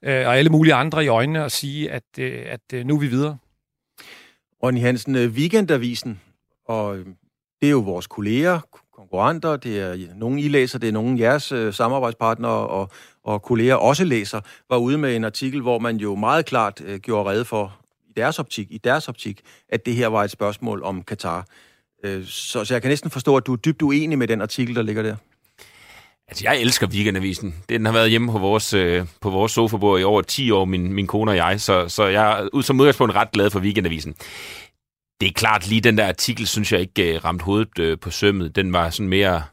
[0.03, 2.99] øh, og alle mulige andre i øjnene og sige, at, øh, at øh, nu er
[2.99, 3.37] vi videre.
[4.63, 6.21] Ronny Hansen, øh, Weekendavisen
[6.67, 7.05] og øh,
[7.61, 8.59] det er jo vores kolleger,
[8.93, 12.89] konkurrenter, det er nogen I læser, det er nogen jeres øh, samarbejdspartnere og,
[13.23, 16.99] og kolleger også læser, var ude med en artikel, hvor man jo meget klart øh,
[16.99, 20.83] gjorde redde for, i deres optik, i deres optik, at det her var et spørgsmål
[20.83, 21.45] om Katar.
[22.03, 24.75] Øh, så, så jeg kan næsten forstå, at du er dybt uenig med den artikel,
[24.75, 25.15] der ligger der.
[26.27, 27.55] Altså, jeg elsker Weekendavisen.
[27.69, 30.93] Den har været hjemme på vores, øh, på vores sofabord i over 10 år, min,
[30.93, 34.15] min kone og jeg, så, så jeg er som udgangspunkt ret glad for Weekendavisen.
[35.21, 38.09] Det er klart, lige den der artikel, synes jeg ikke øh, ramte hovedet øh, på
[38.09, 38.55] sømmet.
[38.55, 39.43] Den var sådan mere...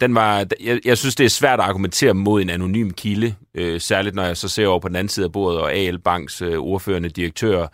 [0.00, 3.80] Den var, jeg, jeg synes, det er svært at argumentere mod en anonym kilde, øh,
[3.80, 6.42] særligt når jeg så ser over på den anden side af bordet, og AL Banks
[6.42, 7.66] øh, ordførende direktør,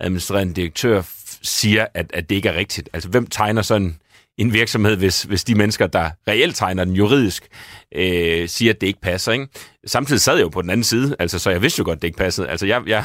[0.00, 1.02] administrerende direktør,
[1.42, 2.88] siger, at, at det ikke er rigtigt.
[2.92, 3.98] Altså, hvem tegner sådan
[4.38, 7.48] en virksomhed, hvis, hvis de mennesker, der reelt tegner den juridisk,
[7.94, 9.32] øh, siger, at det ikke passer.
[9.32, 9.46] Ikke?
[9.86, 12.02] Samtidig sad jeg jo på den anden side, altså, så jeg vidste jo godt, at
[12.02, 12.48] det ikke passede.
[12.48, 13.04] Altså, jeg, jeg,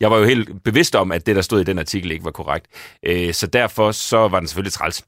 [0.00, 2.30] jeg var jo helt bevidst om, at det, der stod i den artikel, ikke var
[2.30, 2.66] korrekt.
[3.02, 5.04] Øh, så derfor så var den selvfølgelig træls.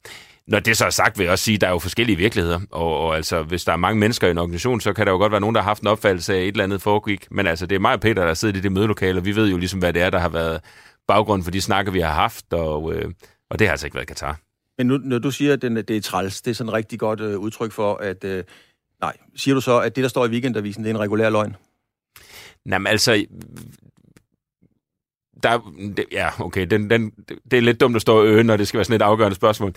[0.49, 2.59] Når det så er sagt, vil jeg også sige, at der er jo forskellige virkeligheder,
[2.71, 5.17] og, og altså, hvis der er mange mennesker i en organisation, så kan der jo
[5.17, 7.31] godt være nogen, der har haft en opfattelse af, et eller andet foregik.
[7.31, 9.49] Men altså, det er mig og Peter, der sidder i det mødelokale, og vi ved
[9.49, 10.61] jo ligesom, hvad det er, der har været
[11.07, 13.11] baggrund for de snakker, vi har haft, og, øh,
[13.49, 14.39] og det har altså ikke været Katar.
[14.77, 17.21] Men nu, når du siger, at det er træls, det er sådan et rigtig godt
[17.21, 18.23] øh, udtryk for, at...
[18.23, 18.43] Øh,
[19.01, 21.55] nej, siger du så, at det, der står i weekendavisen, det er en regulær løgn?
[22.69, 23.25] Jamen altså,
[25.43, 25.71] der,
[26.11, 27.11] ja, okay, den, den,
[27.51, 29.73] det er lidt dumt at stå og når det skal være sådan et afgørende spørgsmål.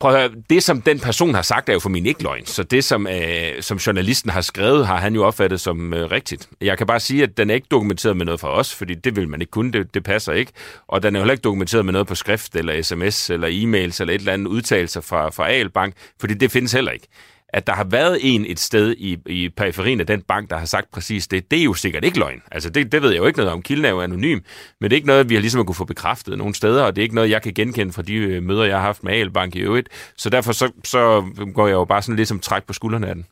[0.00, 2.46] Prøv at høre, det som den person har sagt, er jo for min ikke løgn.
[2.46, 6.48] Så det, som, øh, som journalisten har skrevet, har han jo opfattet som øh, rigtigt.
[6.60, 9.16] Jeg kan bare sige, at den er ikke dokumenteret med noget fra os, fordi det
[9.16, 10.52] vil man ikke kunne, det, det passer ikke.
[10.88, 14.00] Og den er jo heller ikke dokumenteret med noget på skrift, eller sms, eller e-mails,
[14.00, 17.06] eller et eller andet udtalelse fra, fra AL Bank, fordi det findes heller ikke
[17.52, 20.66] at der har været en et sted i, i periferien af den bank, der har
[20.66, 22.42] sagt præcis det, det er jo sikkert ikke løgn.
[22.52, 23.62] Altså det, det ved jeg jo ikke noget om.
[23.62, 24.40] Kilden er jo anonym,
[24.80, 26.96] men det er ikke noget, vi har ligesom at kunne få bekræftet nogle steder, og
[26.96, 29.12] det er ikke noget, jeg kan genkende fra de øh, møder, jeg har haft med
[29.12, 29.88] Albank i øvrigt.
[30.16, 31.24] Så derfor så, så
[31.54, 33.26] går jeg jo bare sådan lidt som træk på skuldrene af den.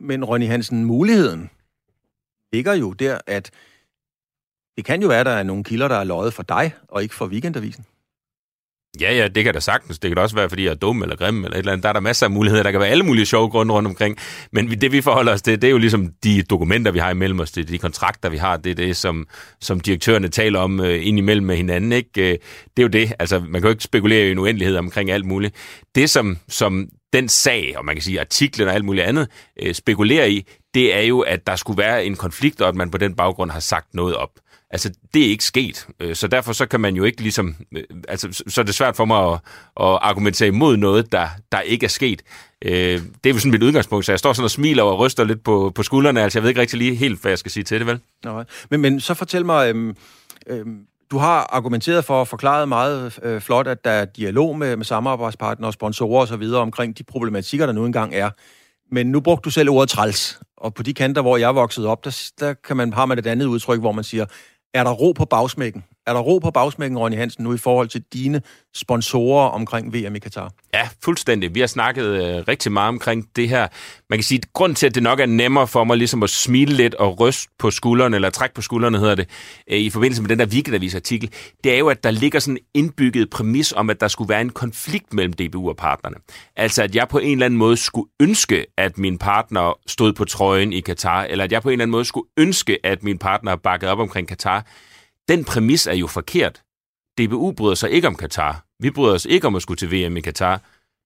[0.00, 1.50] Men Ronny Hansen, muligheden
[2.52, 3.50] ligger jo der, at
[4.76, 7.02] det kan jo være, at der er nogle kilder, der er løjet for dig, og
[7.02, 7.84] ikke for Weekendavisen.
[9.02, 9.98] Ja, ja, det kan da sagtens.
[9.98, 11.82] Det kan da også være, fordi jeg er dum eller grim eller et eller andet.
[11.82, 12.62] Der er der masser af muligheder.
[12.62, 14.16] Der kan være alle mulige sjove grunde rundt omkring.
[14.52, 17.40] Men det, vi forholder os til, det er jo ligesom de dokumenter, vi har imellem
[17.40, 17.50] os.
[17.50, 18.56] Det er de kontrakter, vi har.
[18.56, 19.26] Det er det, som,
[19.60, 21.92] som direktørerne taler om øh, indimellem med hinanden.
[21.92, 22.32] Ikke?
[22.32, 22.38] Øh,
[22.76, 23.12] det er jo det.
[23.18, 25.54] Altså, man kan jo ikke spekulere i en uendelighed omkring alt muligt.
[25.94, 29.28] Det, som, som den sag, og man kan sige artiklen og alt muligt andet,
[29.62, 32.90] øh, spekulerer i, det er jo, at der skulle være en konflikt, og at man
[32.90, 34.30] på den baggrund har sagt noget op.
[34.72, 35.86] Altså, det er ikke sket.
[36.00, 37.56] Øh, så derfor så kan man jo ikke ligesom...
[37.72, 39.32] Øh, altså, så er det svært for mig at,
[39.80, 42.22] at argumentere imod noget, der, der ikke er sket.
[42.64, 45.24] Øh, det er jo sådan mit udgangspunkt, så jeg står sådan og smiler og ryster
[45.24, 46.22] lidt på, på skuldrene.
[46.22, 48.00] Altså, jeg ved ikke rigtig lige helt, hvad jeg skal sige til det, vel?
[48.24, 49.68] Nå, Men, men så fortæl mig...
[49.68, 49.96] Øhm,
[50.46, 54.76] øhm, du har argumenteret for og forklaret meget øh, flot, at der er dialog med,
[54.76, 56.42] med samarbejdspartnere og sponsorer osv.
[56.54, 58.30] omkring de problematikker, der nu engang er.
[58.92, 62.04] Men nu brugte du selv ordet træls, og på de kanter, hvor jeg voksede op,
[62.04, 64.26] der, der kan man, har man et andet udtryk, hvor man siger,
[64.74, 65.84] er der ro på bagsmækken?
[66.06, 68.42] Er der ro på bagsmækken, Ronny Hansen, nu i forhold til dine
[68.74, 70.52] sponsorer omkring VM i Katar?
[70.74, 71.54] Ja, fuldstændig.
[71.54, 73.68] Vi har snakket øh, rigtig meget omkring det her.
[74.10, 76.30] Man kan sige, at grunden til, at det nok er nemmere for mig ligesom at
[76.30, 79.28] smile lidt og ryste på skuldrene, eller trække på skuldrene hedder det,
[79.70, 81.30] øh, i forbindelse med den der Weekendavis-artikel,
[81.64, 84.40] det er jo, at der ligger sådan en indbygget præmis om, at der skulle være
[84.40, 86.16] en konflikt mellem DBU og partnerne.
[86.56, 90.24] Altså, at jeg på en eller anden måde skulle ønske, at min partner stod på
[90.24, 93.18] trøjen i Katar, eller at jeg på en eller anden måde skulle ønske, at min
[93.18, 94.66] partner bakkede op omkring Katar.
[95.32, 96.62] Den præmis er jo forkert.
[97.18, 98.64] DBU bryder sig ikke om Katar.
[98.80, 100.60] Vi bryder os ikke om at skulle til VM i Katar.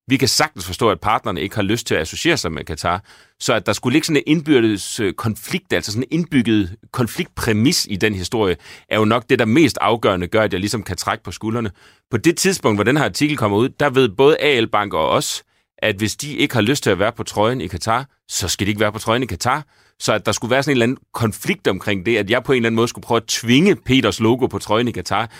[0.08, 3.04] Vi kan sagtens forstå, at partnerne ikke har lyst til at associere sig med Katar.
[3.40, 7.86] Så at der skulle ligge sådan en indbyrdes øh, konflikt, altså sådan en indbygget konfliktpræmis
[7.90, 8.56] i den historie,
[8.88, 11.70] er jo nok det, der mest afgørende gør, at jeg ligesom kan trække på skuldrene.
[12.10, 15.08] På det tidspunkt, hvor den her artikel kommer ud, der ved både AL Bank og
[15.08, 15.44] os,
[15.78, 18.66] at hvis de ikke har lyst til at være på trøjen i Katar, så skal
[18.66, 19.64] de ikke være på trøjen i Katar.
[20.00, 22.52] Så at der skulle være sådan en eller anden konflikt omkring det, at jeg på
[22.52, 25.30] en eller anden måde skulle prøve at tvinge Peters logo på trøjen i Katar,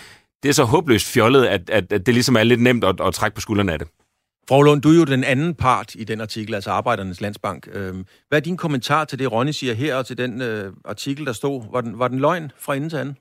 [0.42, 3.14] det er så håbløst fjollet, at, at, at det ligesom er lidt nemt at, at
[3.14, 3.88] trække på skuldrene af det.
[4.50, 7.68] Lund, du er jo den anden part i den artikel, altså Arbejdernes Landsbank.
[7.72, 11.26] Øhm, hvad er din kommentar til det, Ronny siger her, og til den øh, artikel,
[11.26, 11.62] der stod?
[11.72, 13.16] Var den, var den løgn fra ende til anden?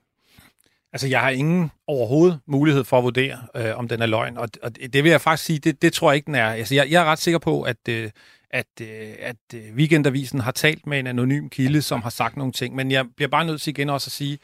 [0.94, 4.38] Altså, jeg har ingen overhovedet mulighed for at vurdere, øh, om den er løgn.
[4.38, 6.50] Og, og det vil jeg faktisk sige, det, det tror jeg ikke, den er.
[6.50, 8.10] Altså, jeg, jeg er ret sikker på, at, øh,
[8.50, 12.54] at, øh, at øh, Weekendavisen har talt med en anonym kilde, som har sagt nogle
[12.54, 12.76] ting.
[12.76, 14.38] Men jeg bliver bare nødt til igen også at sige,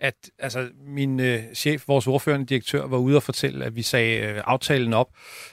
[0.00, 4.20] at altså, min øh, chef, vores ordførende direktør, var ude og fortælle, at vi sagde
[4.20, 5.08] øh, aftalen op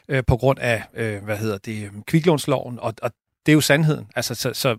[0.08, 3.12] øh, på grund af, øh, hvad hedder det, øh, kviklånsloven, og, og
[3.46, 4.08] det er jo sandheden.
[4.16, 4.78] Altså, så, så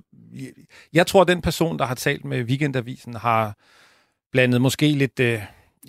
[0.92, 3.56] jeg tror, at den person, der har talt med Weekendavisen, har
[4.32, 5.20] blandet måske lidt...
[5.20, 5.42] Øh,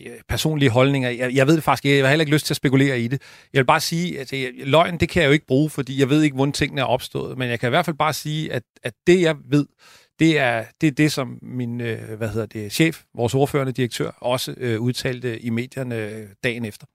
[0.05, 1.09] Øh, personlige holdninger.
[1.09, 1.97] Jeg, jeg ved det faktisk ikke.
[1.97, 3.21] Jeg har heller ikke lyst til at spekulere i det.
[3.53, 6.09] Jeg vil bare sige, at det, løgn, det kan jeg jo ikke bruge, fordi jeg
[6.09, 7.37] ved ikke, hvordan tingene er opstået.
[7.37, 9.65] Men jeg kan i hvert fald bare sige, at, at det, jeg ved,
[10.19, 14.09] det er det, er det som min øh, hvad hedder det, chef, vores ordførende direktør,
[14.09, 16.85] også øh, udtalte i medierne øh, dagen efter.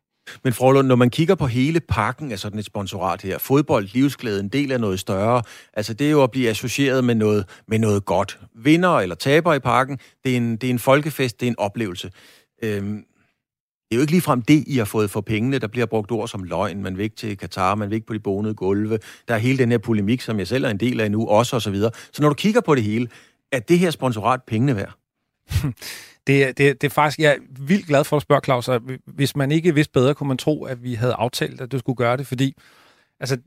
[0.44, 4.40] Men Frølund, når man kigger på hele pakken af sådan et sponsorat her, fodbold, livsglæde,
[4.40, 5.42] en del af noget større,
[5.74, 8.38] altså det er jo at blive associeret med noget, med noget godt.
[8.54, 11.58] Vinder eller taber i pakken, det er en, det er en folkefest, det er en
[11.58, 12.10] oplevelse.
[12.64, 13.04] Øhm,
[13.92, 15.58] det er jo ikke ligefrem det, I har fået for pengene.
[15.58, 18.14] Der bliver brugt ord som løgn, man vil ikke til Katar, man vil ikke på
[18.14, 18.98] de bonede gulve.
[19.28, 21.56] Der er hele den her polemik, som jeg selv er en del af nu, også
[21.56, 21.90] og så videre.
[22.12, 23.08] Så når du kigger på det hele,
[23.52, 24.92] er det her sponsorat pengene værd?
[26.26, 28.70] Det, det, det er faktisk, jeg er vildt glad for at spørge, Claus.
[29.06, 31.96] Hvis man ikke vidste bedre, kunne man tro, at vi havde aftalt, at du skulle
[31.96, 32.54] gøre det, fordi
[33.20, 33.38] altså,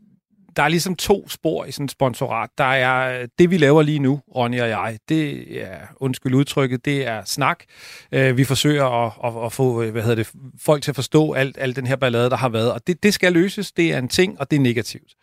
[0.55, 2.49] der er ligesom to spor i sådan et sponsorat.
[2.57, 6.85] Der er øh, det, vi laver lige nu, Ronny og jeg, det er, undskyld udtrykket,
[6.85, 7.63] det er snak.
[8.11, 10.31] Øh, vi forsøger at, at, at få øh, hvad hedder det,
[10.61, 13.13] folk til at forstå alt, alt den her ballade, der har været, og det, det
[13.13, 13.71] skal løses.
[13.71, 15.13] Det er en ting, og det er negativt.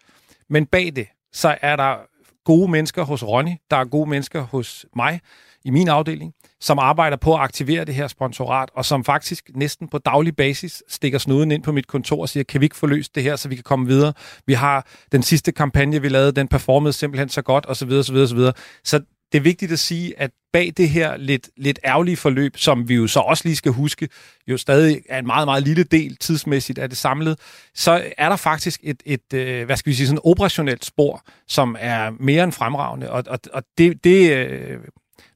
[0.51, 1.97] Men bag det, så er der
[2.45, 5.21] gode mennesker hos Ronny, der er gode mennesker hos mig
[5.65, 9.89] i min afdeling, som arbejder på at aktivere det her sponsorat, og som faktisk næsten
[9.89, 12.87] på daglig basis stikker snuden ind på mit kontor og siger, kan vi ikke få
[12.87, 14.13] løst det her, så vi kan komme videre?
[14.47, 17.91] Vi har den sidste kampagne, vi lavede, den performede simpelthen så godt, osv.
[17.91, 18.39] osv., osv.
[18.85, 19.01] Så
[19.33, 22.95] det er vigtigt at sige, at bag det her lidt, lidt ærgerlige forløb, som vi
[22.95, 24.09] jo så også lige skal huske,
[24.49, 27.37] jo stadig er en meget, meget lille del tidsmæssigt af det samlede,
[27.75, 31.77] så er der faktisk et, et øh, hvad skal vi sige, sådan operationelt spor, som
[31.81, 34.79] er mere end fremragende, og, og, og det, det øh,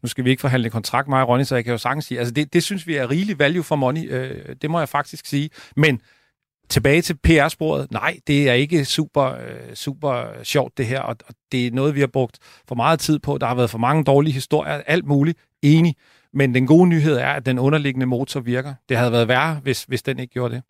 [0.06, 2.18] nu skal vi ikke forhandle kontrakt, mig og Ronny, så jeg kan jo sagtens sige,
[2.18, 5.26] altså det, det synes vi er rigelig value for money, øh, det må jeg faktisk
[5.26, 5.50] sige.
[5.76, 6.00] Men
[6.68, 11.34] tilbage til PR-sporet, nej, det er ikke super, øh, super sjovt det her, og, og
[11.52, 12.38] det er noget, vi har brugt
[12.68, 13.38] for meget tid på.
[13.38, 15.96] Der har været for mange dårlige historier, alt muligt, enig.
[16.32, 18.74] Men den gode nyhed er, at den underliggende motor virker.
[18.88, 20.62] Det havde været værre, hvis, hvis den ikke gjorde det.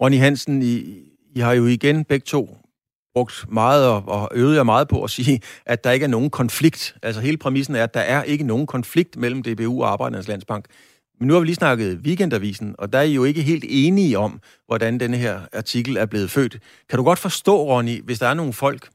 [0.00, 0.98] Ronny Hansen, I,
[1.34, 2.56] I har jo igen begge to
[3.14, 6.30] brugt meget og, og øvet jer meget på at sige, at der ikke er nogen
[6.30, 6.94] konflikt.
[7.02, 10.64] Altså hele præmissen er, at der er ikke nogen konflikt mellem DBU og Arbejdernes Landsbank.
[11.18, 14.18] Men nu har vi lige snakket Weekendavisen, og der er I jo ikke helt enige
[14.18, 16.58] om, hvordan denne her artikel er blevet født.
[16.88, 18.88] Kan du godt forstå, Ronny, hvis der er nogle folk,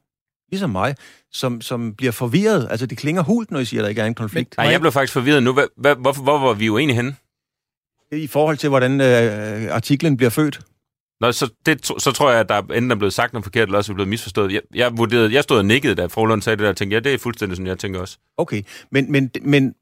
[0.51, 0.95] ligesom mig,
[1.31, 2.67] som, som bliver forvirret?
[2.69, 4.57] Altså, det klinger hult, når I siger, at der ikke er en konflikt.
[4.57, 5.53] Nej, jeg blev faktisk forvirret nu.
[5.53, 7.15] Hvor, hvor, hvor var vi uenige henne?
[8.11, 10.59] I forhold til, hvordan øh, artiklen bliver født?
[11.23, 13.77] Nå, så, det, så tror jeg, at der enten er blevet sagt noget forkert, eller
[13.77, 14.51] også er blevet misforstået.
[14.53, 16.99] Jeg, jeg, vurderede, jeg stod og nikkede, da Frohlund sagde det der, og tænkte, ja,
[16.99, 18.17] det er fuldstændig sådan, jeg tænker også.
[18.37, 18.61] Okay,
[18.91, 19.73] men, men, men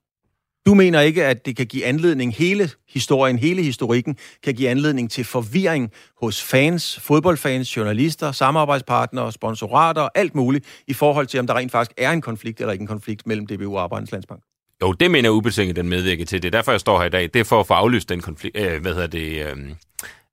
[0.66, 5.12] du mener ikke, at det kan give anledning, hele historien, hele historikken, kan give anledning
[5.12, 11.54] til forvirring hos fans, fodboldfans, journalister, samarbejdspartnere, sponsorater, alt muligt, i forhold til, om der
[11.54, 14.42] rent faktisk er en konflikt eller ikke en konflikt mellem DBU og Arbejdernes Landsbank?
[14.82, 16.44] Jo, det mener jeg ubetinget, den medvirker til.
[16.44, 17.24] Det er derfor, jeg står her i dag.
[17.34, 19.56] Det er for at få aflyst den konflikt, øh, hvad hedder det, øh,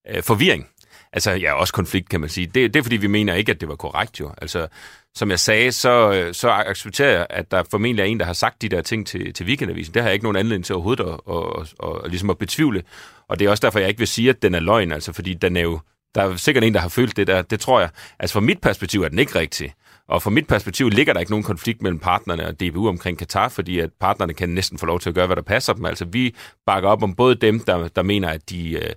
[0.09, 0.67] øh, forvirring,
[1.13, 2.47] Altså, ja, også konflikt, kan man sige.
[2.47, 4.31] Det, det er, fordi vi mener ikke, at det var korrekt, jo.
[4.43, 4.69] Altså,
[5.15, 8.33] som jeg sagde, så, øh, så accepterer jeg, at der formentlig er en, der har
[8.33, 9.95] sagt de der ting til, til Weekendavisen.
[9.95, 12.83] Det har jeg ikke nogen anledning til overhovedet at, og, og, og, ligesom at betvivle.
[13.29, 15.35] Og det er også derfor, jeg ikke vil sige, at den er løgn, altså, fordi
[15.35, 15.81] den er jo,
[16.15, 17.43] der er sikkert en, der har følt det der.
[17.43, 17.89] Det tror jeg.
[18.19, 19.75] Altså, fra mit perspektiv er den ikke rigtig.
[20.09, 23.49] Og fra mit perspektiv ligger der ikke nogen konflikt mellem partnerne og DBU omkring Katar,
[23.49, 25.85] fordi at partnerne kan næsten få lov til at gøre, hvad der passer dem.
[25.85, 26.35] Altså, vi
[26.67, 28.91] bakker op om både dem, der, der mener, at de, øh,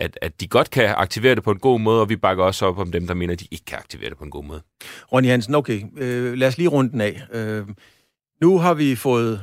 [0.00, 2.66] at, at de godt kan aktivere det på en god måde, og vi bakker også
[2.66, 4.62] op om dem, der mener, at de ikke kan aktivere det på en god måde.
[5.12, 7.22] Ronny Hansen, okay, øh, lad os lige runde den af.
[7.32, 7.66] Øh,
[8.42, 9.42] nu har vi fået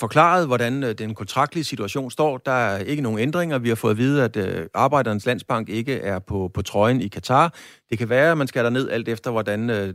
[0.00, 2.38] forklaret, hvordan øh, den kontraktlige situation står.
[2.38, 3.58] Der er ikke nogen ændringer.
[3.58, 7.08] Vi har fået at vide, at øh, Arbejdernes Landsbank ikke er på, på trøjen i
[7.08, 7.54] Katar.
[7.90, 9.94] Det kan være, at man skal der ned alt efter, hvordan øh,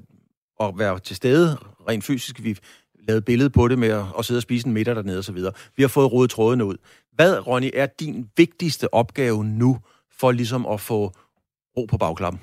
[0.60, 1.58] at være til stede
[1.90, 2.44] rent fysisk.
[2.44, 2.58] Vi
[3.12, 5.38] lavet billede på det med at, at sidde og spise en middag dernede osv.
[5.78, 6.76] Vi har fået rodet trådene ud.
[7.16, 9.78] Hvad, Ronny, er din vigtigste opgave nu
[10.20, 11.12] for ligesom at få
[11.78, 12.42] ro på bagklappen?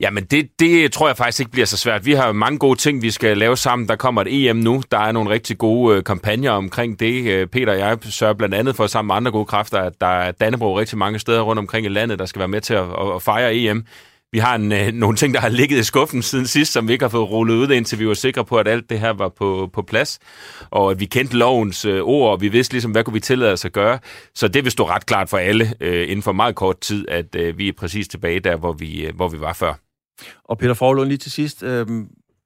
[0.00, 2.06] Jamen, det, det tror jeg faktisk ikke bliver så svært.
[2.06, 3.88] Vi har mange gode ting, vi skal lave sammen.
[3.88, 4.82] Der kommer et EM nu.
[4.90, 7.24] Der er nogle rigtig gode øh, kampagner omkring det.
[7.24, 10.06] Øh, Peter og jeg sørger blandt andet for sammen med andre gode kræfter, at der
[10.06, 12.86] er Dannebro rigtig mange steder rundt omkring i landet, der skal være med til at,
[13.14, 13.84] at fejre EM.
[14.32, 16.92] Vi har en, øh, nogle ting, der har ligget i skuffen siden sidst, som vi
[16.92, 19.28] ikke har fået rullet ud, indtil vi var sikre på, at alt det her var
[19.28, 20.18] på, på plads.
[20.70, 23.52] Og at vi kendte lovens øh, ord, og vi vidste ligesom, hvad kunne vi tillade
[23.52, 23.98] os at gøre.
[24.34, 27.34] Så det vil stå ret klart for alle øh, inden for meget kort tid, at
[27.36, 29.74] øh, vi er præcis tilbage der, hvor vi, øh, hvor vi var før.
[30.44, 31.62] Og Peter Forlund, lige til sidst.
[31.62, 31.86] Øh,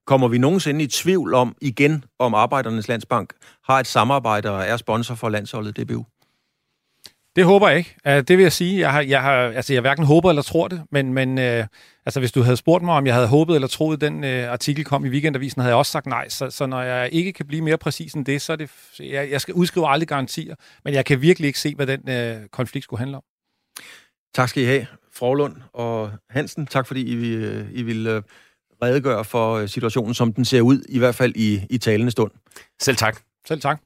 [0.06, 3.32] kommer vi nogensinde i tvivl om, igen, om Arbejdernes Landsbank
[3.64, 6.04] har et samarbejde og er sponsor for landsholdet DBU?
[7.36, 7.96] Det håber jeg ikke.
[8.04, 8.80] Det vil jeg sige.
[8.80, 11.66] Jeg har, jeg har, altså, jeg hverken håber eller tror det, men, men uh,
[12.06, 14.84] altså, hvis du havde spurgt mig, om jeg havde håbet eller troet, den uh, artikel
[14.84, 16.28] kom i Weekendavisen, havde jeg også sagt nej.
[16.28, 18.70] Så, så når jeg ikke kan blive mere præcis end det, så er det...
[19.00, 22.46] Jeg, jeg skal udskrive aldrig garantier, men jeg kan virkelig ikke se, hvad den uh,
[22.52, 23.22] konflikt skulle handle om.
[24.34, 26.66] Tak skal I have, Froglund og Hansen.
[26.66, 27.36] Tak fordi I,
[27.72, 28.22] I vil
[28.82, 32.30] redegøre for situationen, som den ser ud, i hvert fald i, i talende stund.
[32.80, 33.20] Selv tak.
[33.46, 33.80] Selv tak.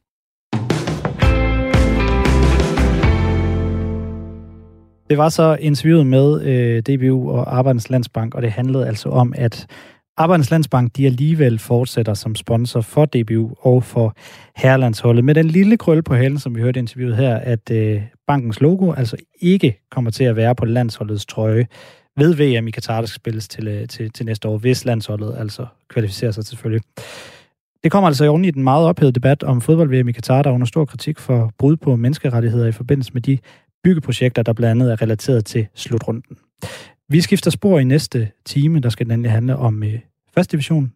[5.10, 9.32] Det var så interviewet med øh, DBU og Arbejdernes Landsbank, og det handlede altså om,
[9.36, 9.66] at
[10.16, 14.14] Arbejdernes Landsbank de alligevel fortsætter som sponsor for DBU og for
[14.56, 15.24] Herrelandsholdet.
[15.24, 18.60] Med den lille krølle på halen, som vi hørte i interviewet her, at øh, bankens
[18.60, 21.66] logo altså ikke kommer til at være på landsholdets trøje
[22.16, 25.34] ved VM i Katar, der skal spilles til, øh, til, til næste år, hvis landsholdet
[25.38, 26.82] altså kvalificerer sig selvfølgelig.
[27.82, 30.54] Det kommer altså oven i den meget ophedede debat om fodbold-VM i Katar, der er
[30.54, 33.38] under stor kritik for brud på menneskerettigheder i forbindelse med de
[33.84, 36.36] byggeprojekter, der blandt andet er relateret til slutrunden.
[37.08, 39.98] Vi skifter spor i næste time, der skal nemlig handle om øh,
[40.34, 40.92] første division